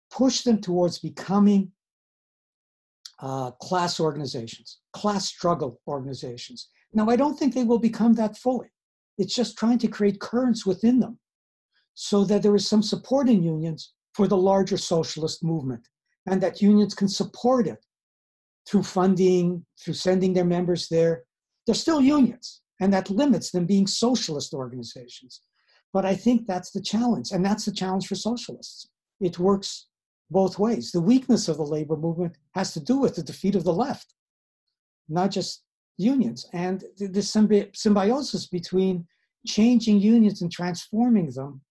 [0.10, 1.73] push them towards becoming
[3.24, 6.68] uh, class organizations, class struggle organizations.
[6.94, 8.68] Now, I don't think they will become that fully.
[9.18, 11.18] It's just trying to create currents within them
[11.94, 15.88] so that there is some support in unions for the larger socialist movement
[16.26, 17.86] and that unions can support it
[18.68, 21.24] through funding, through sending their members there.
[21.66, 25.42] They're still unions, and that limits them being socialist organizations.
[25.94, 28.90] But I think that's the challenge, and that's the challenge for socialists.
[29.22, 29.88] It works
[30.34, 30.92] both ways.
[30.92, 34.14] The weakness of the labor movement has to do with the defeat of the left,
[35.08, 35.64] not just
[35.98, 36.46] unions.
[36.52, 39.08] And the symbi- symbiosis between
[39.48, 41.62] changing unions and transforming them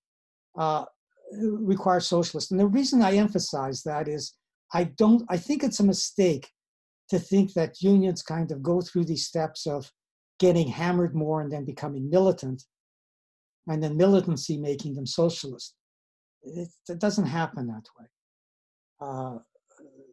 [0.58, 0.84] uh,
[1.32, 2.50] requires socialists.
[2.50, 4.34] And the reason I emphasize that is
[4.72, 6.48] I don't, I think it's a mistake
[7.10, 9.90] to think that unions kind of go through these steps of
[10.38, 12.64] getting hammered more and then becoming militant,
[13.68, 15.74] and then militancy making them socialist.
[16.42, 18.06] It, it doesn't happen that way.
[19.03, 19.38] Uh,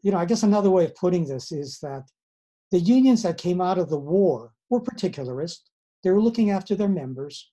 [0.01, 2.03] you know, I guess another way of putting this is that
[2.71, 5.69] the unions that came out of the war were particularist.
[6.03, 7.51] They were looking after their members.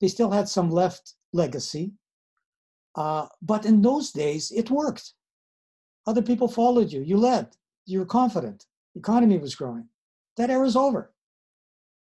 [0.00, 1.92] They still had some left legacy,
[2.94, 5.14] uh, but in those days, it worked.
[6.06, 7.02] Other people followed you.
[7.02, 7.48] You led.
[7.84, 8.66] You were confident.
[8.94, 9.88] The economy was growing.
[10.36, 11.12] That era is over.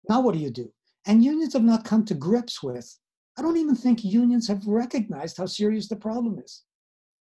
[0.09, 0.73] Now, what do you do?
[1.07, 2.99] And unions have not come to grips with.
[3.39, 6.63] I don't even think unions have recognized how serious the problem is.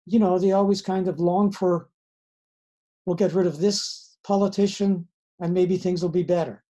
[0.07, 1.88] You know, they always kind of long for,
[3.07, 5.07] we'll get rid of this politician
[5.40, 6.64] and maybe things will be better.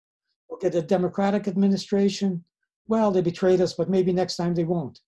[0.48, 2.44] We'll get a Democratic administration.
[2.88, 5.00] Well, they betrayed us, but maybe next time they won't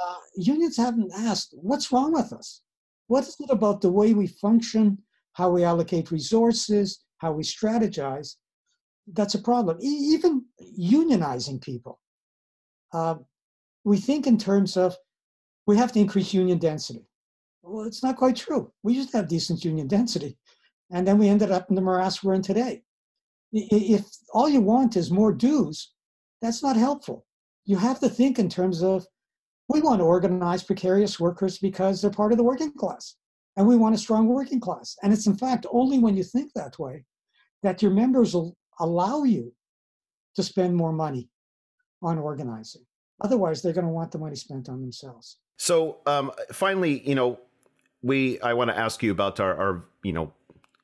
[0.00, 2.62] uh, unions haven't asked, what's wrong with us?
[3.08, 4.98] What is it about the way we function,
[5.32, 8.36] how we allocate resources, how we strategize?
[9.12, 9.78] That's a problem.
[9.80, 10.44] E- even
[10.78, 12.00] unionizing people.
[12.92, 13.16] Uh,
[13.84, 14.96] we think in terms of
[15.66, 17.06] we have to increase union density.
[17.66, 18.72] Well, it's not quite true.
[18.84, 20.38] We used to have decent union density,
[20.90, 22.82] and then we ended up in the morass we're in today.
[23.52, 25.92] If all you want is more dues,
[26.40, 27.26] that's not helpful.
[27.64, 29.04] You have to think in terms of
[29.68, 33.16] we want to organize precarious workers because they're part of the working class,
[33.56, 34.96] and we want a strong working class.
[35.02, 37.04] And it's in fact only when you think that way
[37.64, 39.52] that your members will allow you
[40.36, 41.30] to spend more money
[42.00, 42.82] on organizing.
[43.22, 45.38] Otherwise, they're going to want the money spent on themselves.
[45.56, 47.40] So, um, finally, you know,
[48.06, 50.32] we I want to ask you about our, our you know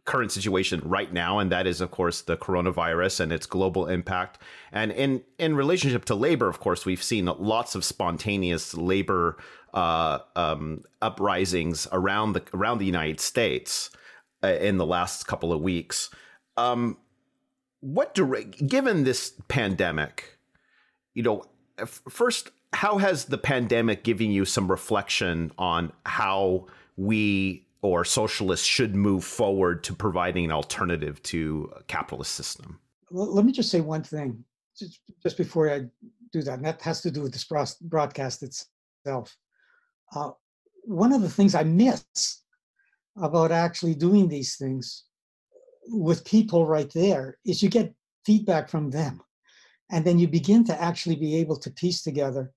[0.05, 4.39] current situation right now, and that is, of course, the coronavirus and its global impact.
[4.73, 9.37] And in in relationship to labor, of course, we've seen lots of spontaneous labor
[9.73, 13.91] uh, um, uprisings around the around the United States
[14.43, 16.11] uh, in the last couple of weeks.
[16.57, 16.99] Um,
[17.81, 20.39] what direct, given this pandemic,
[21.15, 21.45] you know,
[21.87, 26.67] first, how has the pandemic given you some reflection on how
[26.97, 32.79] we or socialists should move forward to providing an alternative to a capitalist system?
[33.11, 34.45] Let me just say one thing
[34.79, 35.87] just, before I
[36.33, 39.37] do that, and that has to do with this broadcast itself.
[40.15, 40.31] Uh,
[40.85, 42.05] one of the things I miss
[43.17, 45.05] about actually doing these things
[45.89, 49.21] with people right there is you get feedback from them.
[49.91, 52.53] And then you begin to actually be able to piece together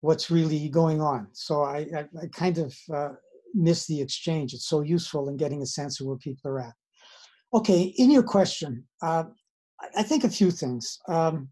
[0.00, 1.28] what's really going on.
[1.32, 3.10] So I, I, I kind of uh,
[3.54, 4.54] miss the exchange.
[4.54, 6.74] It's so useful in getting a sense of where people are at.
[7.54, 9.24] Okay, in your question, uh,
[9.96, 10.98] I think a few things.
[11.08, 11.48] Um,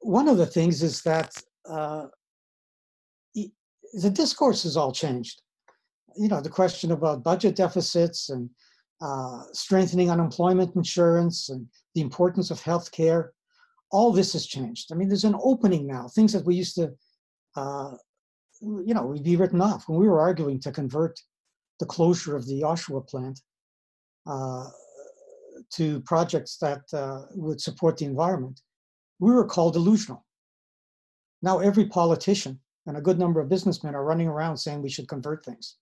[0.00, 1.34] one of the things is that
[1.68, 2.06] uh,
[3.34, 5.40] the discourse has all changed.
[6.16, 8.50] You know, the question about budget deficits and
[9.00, 13.32] uh, strengthening unemployment insurance and the importance of health care,
[13.90, 14.92] all this has changed.
[14.92, 16.08] I mean, there's an opening now.
[16.08, 16.92] Things that we used to
[17.56, 17.92] uh,
[18.60, 19.88] you know, we'd be written off.
[19.88, 21.20] When we were arguing to convert
[21.80, 23.40] the closure of the Oshawa plant
[24.26, 24.68] uh,
[25.74, 28.60] to projects that uh, would support the environment,
[29.18, 30.24] we were called delusional.
[31.42, 35.08] Now every politician and a good number of businessmen are running around saying we should
[35.08, 35.76] convert things.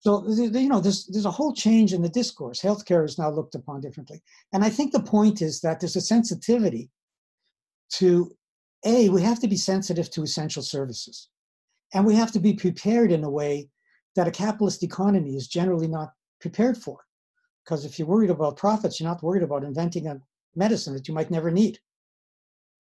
[0.00, 2.60] So you know, there's there's a whole change in the discourse.
[2.60, 6.00] Healthcare is now looked upon differently, and I think the point is that there's a
[6.02, 6.90] sensitivity
[7.94, 8.30] to
[8.84, 11.30] a we have to be sensitive to essential services.
[11.94, 13.68] And we have to be prepared in a way
[14.16, 16.98] that a capitalist economy is generally not prepared for.
[17.64, 20.20] Because if you're worried about profits, you're not worried about inventing a
[20.54, 21.78] medicine that you might never need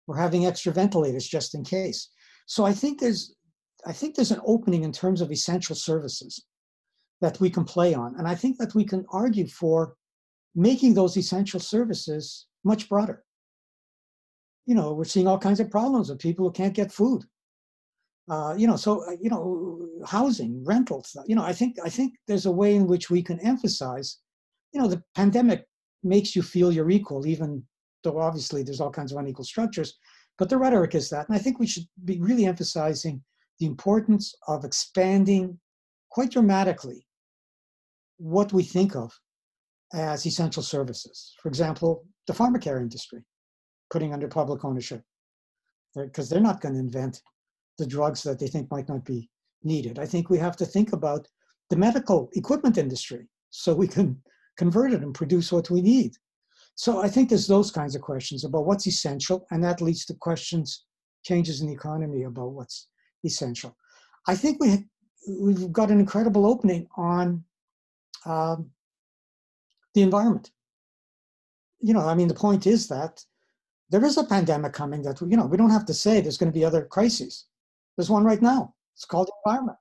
[0.06, 2.08] or having extra ventilators just in case.
[2.46, 3.34] So I think there's
[3.84, 6.44] I think there's an opening in terms of essential services
[7.20, 8.14] that we can play on.
[8.16, 9.96] And I think that we can argue for
[10.54, 13.24] making those essential services much broader.
[14.66, 17.24] You know, we're seeing all kinds of problems with people who can't get food
[18.30, 21.16] uh, you know, so uh, you know, housing, rentals.
[21.26, 24.18] You know, I think I think there's a way in which we can emphasize.
[24.72, 25.66] You know, the pandemic
[26.02, 27.62] makes you feel you're equal, even
[28.04, 29.98] though obviously there's all kinds of unequal structures.
[30.38, 33.22] But the rhetoric is that, and I think we should be really emphasizing
[33.58, 35.58] the importance of expanding
[36.10, 37.06] quite dramatically
[38.18, 39.12] what we think of
[39.92, 41.34] as essential services.
[41.42, 43.24] For example, the pharmacare industry,
[43.90, 45.02] putting under public ownership,
[45.94, 47.20] because they're not going to invent
[47.78, 49.28] the drugs that they think might not be
[49.62, 49.98] needed.
[49.98, 51.26] I think we have to think about
[51.70, 54.20] the medical equipment industry so we can
[54.56, 56.12] convert it and produce what we need.
[56.74, 60.14] So I think there's those kinds of questions about what's essential, and that leads to
[60.14, 60.84] questions,
[61.24, 62.88] changes in the economy about what's
[63.24, 63.76] essential.
[64.26, 64.86] I think we
[65.28, 67.44] we've got an incredible opening on
[68.26, 68.70] um,
[69.94, 70.50] the environment.
[71.80, 73.24] You know, I mean, the point is that
[73.90, 76.50] there is a pandemic coming that you know we don't have to say there's going
[76.50, 77.46] to be other crises.
[77.96, 78.74] There's one right now.
[78.94, 79.78] It's called environment,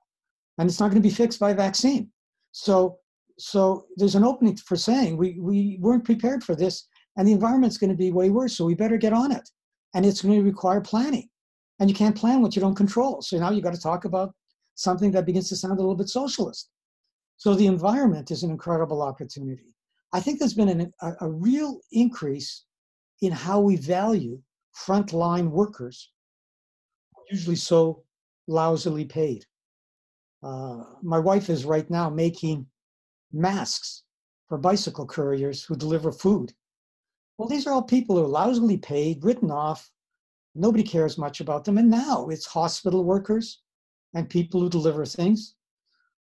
[0.58, 2.10] and it's not going to be fixed by vaccine.
[2.52, 2.98] So,
[3.38, 6.86] so there's an opening for saying we we weren't prepared for this,
[7.16, 8.56] and the environment's going to be way worse.
[8.56, 9.48] So we better get on it,
[9.94, 11.28] and it's going to require planning,
[11.80, 13.22] and you can't plan what you don't control.
[13.22, 14.34] So now you've got to talk about
[14.74, 16.70] something that begins to sound a little bit socialist.
[17.36, 19.74] So the environment is an incredible opportunity.
[20.12, 22.64] I think there's been an, a, a real increase
[23.20, 24.40] in how we value
[24.76, 26.10] frontline workers
[27.30, 28.04] usually so
[28.46, 29.44] lousily paid.
[30.42, 32.66] Uh, my wife is right now making
[33.32, 34.02] masks
[34.48, 36.52] for bicycle couriers who deliver food.
[37.38, 39.90] Well, these are all people who are lousily paid, written off.
[40.54, 41.78] Nobody cares much about them.
[41.78, 43.62] And now it's hospital workers
[44.14, 45.54] and people who deliver things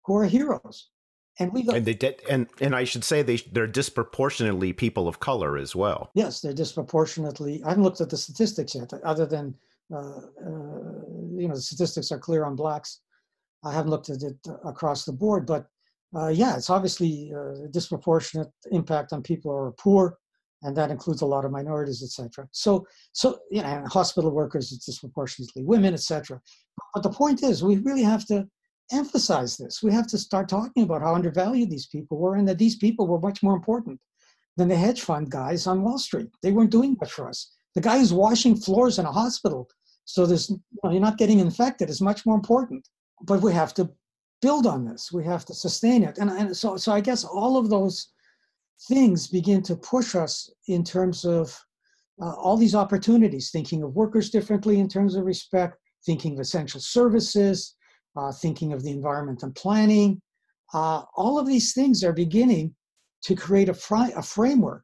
[0.06, 0.90] who are heroes.
[1.40, 5.20] And we and they did, and and I should say they they're disproportionately people of
[5.20, 6.12] color as well.
[6.14, 7.64] Yes, they're disproportionately.
[7.64, 9.56] I haven't looked at the statistics yet, other than
[9.94, 11.02] Uh, uh,
[11.36, 13.02] you know, the statistics are clear on blacks.
[13.64, 15.68] I haven't looked at it across the board, but
[16.16, 20.18] uh, yeah, it's obviously a disproportionate impact on people who are poor,
[20.64, 22.48] and that includes a lot of minorities, etc.
[22.52, 26.42] So, so you know, hospital workers, it's disproportionately women, etc.
[26.94, 28.48] But the point is, we really have to
[28.92, 29.82] emphasize this.
[29.82, 33.08] We have to start talking about how undervalued these people were, and that these people
[33.08, 34.00] were much more important
[34.58, 36.30] than the hedge fund guys on Wall Street.
[36.44, 37.52] They weren't doing much for us.
[37.76, 39.70] The guy who's washing floors in a hospital,
[40.14, 42.88] so there's you know, you're not getting infected, is much more important.
[43.22, 43.90] But we have to
[44.42, 45.12] build on this.
[45.12, 46.18] We have to sustain it.
[46.18, 48.10] And, and so, so I guess all of those
[48.88, 51.58] things begin to push us in terms of
[52.22, 56.82] uh, all these opportunities, thinking of workers differently in terms of respect, thinking of essential
[56.82, 57.76] services,
[58.18, 60.22] uh, thinking of the environment and planning.
[60.74, 62.76] Uh, all of these things are beginning
[63.24, 64.84] to create a, fri- a framework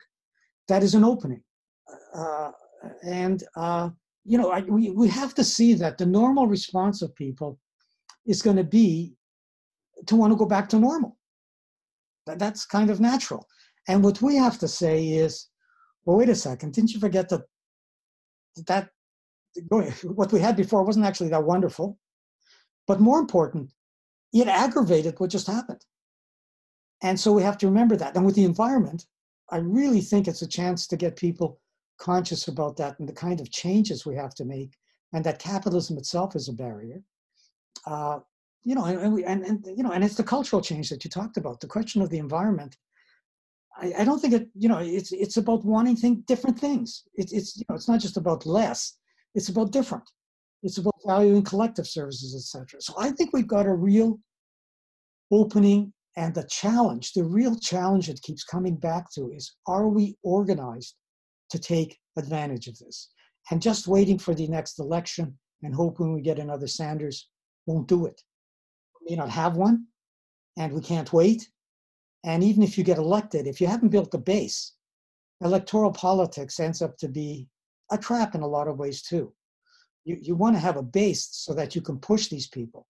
[0.67, 1.41] that is an opening.
[2.15, 2.51] Uh,
[3.03, 3.89] and, uh,
[4.27, 7.57] you know, I, we, we have to see that the normal response of people
[8.25, 9.15] is going to be
[10.05, 11.17] to want to go back to normal.
[12.25, 13.47] That, That's kind of natural.
[13.87, 15.47] And what we have to say is,
[16.03, 17.43] well, wait a second, didn't you forget that
[18.67, 18.89] that
[20.03, 21.97] what we had before wasn't actually that wonderful?
[22.85, 23.71] But more important,
[24.33, 25.85] it aggravated what just happened.
[27.01, 28.15] And so we have to remember that.
[28.15, 29.05] And with the environment,
[29.49, 31.61] I really think it's a chance to get people
[31.99, 34.77] conscious about that and the kind of changes we have to make,
[35.13, 37.01] and that capitalism itself is a barrier.
[37.85, 38.19] Uh,
[38.63, 41.03] you know, and, and, we, and, and, you know, and it's the cultural change that
[41.03, 41.61] you talked about.
[41.61, 42.75] The question of the environment.
[43.77, 44.49] I, I don't think it.
[44.55, 47.03] You know, it's it's about wanting think, different things.
[47.15, 48.97] It's it's you know, it's not just about less.
[49.35, 50.03] It's about different.
[50.63, 52.81] It's about valuing collective services, etc.
[52.81, 54.19] So I think we've got a real
[55.31, 57.13] opening and the challenge.
[57.13, 60.95] The real challenge that keeps coming back to is: Are we organized
[61.49, 63.09] to take advantage of this?
[63.51, 67.29] And just waiting for the next election and hoping we get another Sanders
[67.65, 68.21] won't do it
[69.01, 69.87] We may not have one,
[70.57, 71.49] and we can't wait.
[72.23, 74.73] And even if you get elected, if you haven't built the base,
[75.41, 77.47] electoral politics ends up to be
[77.91, 79.33] a trap in a lot of ways too.
[80.03, 82.87] You, you want to have a base so that you can push these people.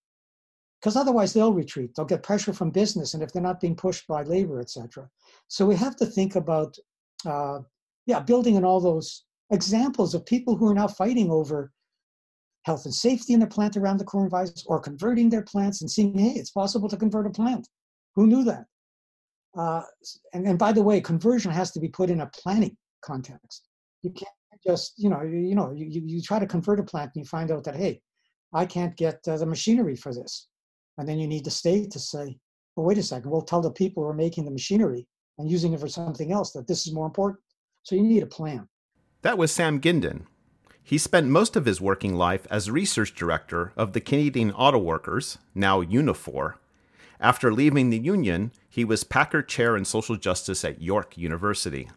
[0.80, 1.92] Because otherwise they'll retreat.
[1.96, 5.10] They'll get pressure from business, and if they're not being pushed by labor, etc.
[5.48, 6.78] So we have to think about,
[7.26, 7.60] uh,
[8.08, 11.72] yeah, building on all those examples of people who are now fighting over
[12.64, 16.18] health and safety in their plant around the coronavirus or converting their plants and seeing,
[16.18, 17.68] hey, it's possible to convert a plant.
[18.16, 18.66] Who knew that?
[19.58, 19.84] Uh,
[20.34, 23.68] and, and by the way, conversion has to be put in a planning context.
[24.04, 24.30] You can't
[24.66, 27.28] just, you know, you, you know, you, you try to convert a plant and you
[27.28, 28.02] find out that, hey,
[28.54, 30.48] I can't get uh, the machinery for this.
[30.98, 32.38] And then you need the state to say,
[32.76, 35.74] well, wait a second, we'll tell the people who are making the machinery and using
[35.74, 37.40] it for something else that this is more important.
[37.88, 38.68] So you need a plan.
[39.22, 40.26] That was Sam Gindin,
[40.84, 45.38] he spent most of his working life as research director of the Canadian Auto Workers,
[45.56, 46.56] now Unifor.
[47.22, 51.90] After leaving the union, he was Packard Chair in Social Justice at York University.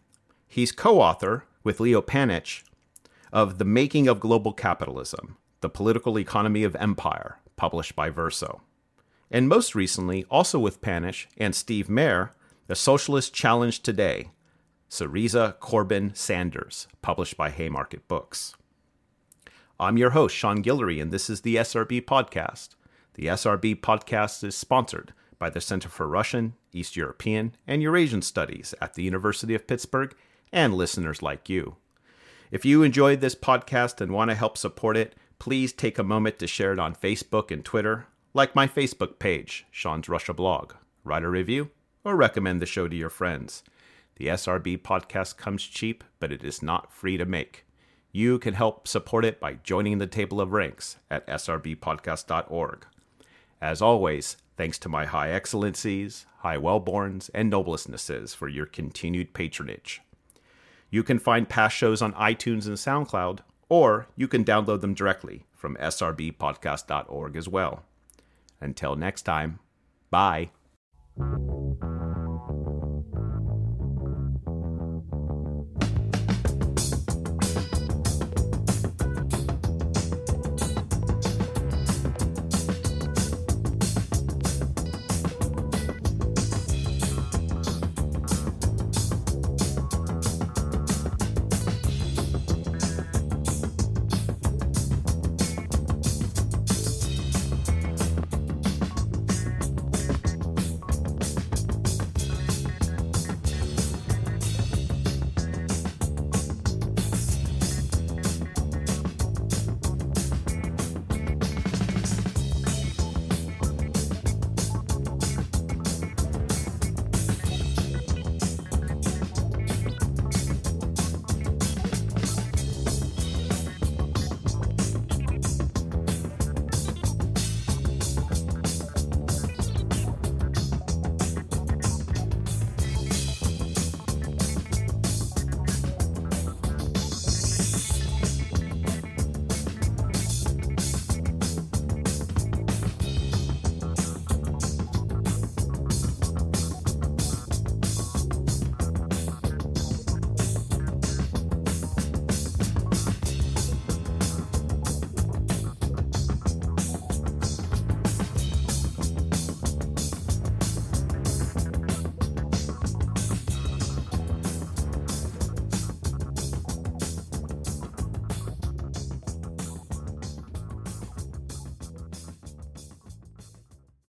[0.47, 2.63] He's co author, with Leo Panitch,
[3.33, 8.61] of The Making of Global Capitalism The Political Economy of Empire, published by Verso.
[9.29, 12.31] And most recently, also with Panitch and Steve Maher,
[12.67, 14.29] The Socialist Challenge Today
[14.91, 18.55] Syriza, Corbyn, Sanders, published by Haymarket Books.
[19.79, 22.75] I'm your host, Sean Guillory, and this is the SRB Podcast.
[23.13, 28.75] The SRB Podcast is sponsored by the Center for Russian, East European, and Eurasian Studies
[28.81, 30.13] at the University of Pittsburgh
[30.51, 31.77] and listeners like you.
[32.51, 36.37] If you enjoyed this podcast and want to help support it, please take a moment
[36.39, 40.73] to share it on Facebook and Twitter, like my Facebook page, Sean's Russia blog,
[41.05, 41.69] write a review,
[42.03, 43.63] or recommend the show to your friends.
[44.21, 47.65] The SRB podcast comes cheap, but it is not free to make.
[48.11, 52.85] You can help support it by joining the table of ranks at srbpodcast.org.
[53.59, 60.03] As always, thanks to my high excellencies, high wellborns, and noblessnesses for your continued patronage.
[60.91, 63.39] You can find past shows on iTunes and SoundCloud,
[63.69, 67.85] or you can download them directly from srbpodcast.org as well.
[68.59, 69.57] Until next time,
[70.11, 70.51] bye.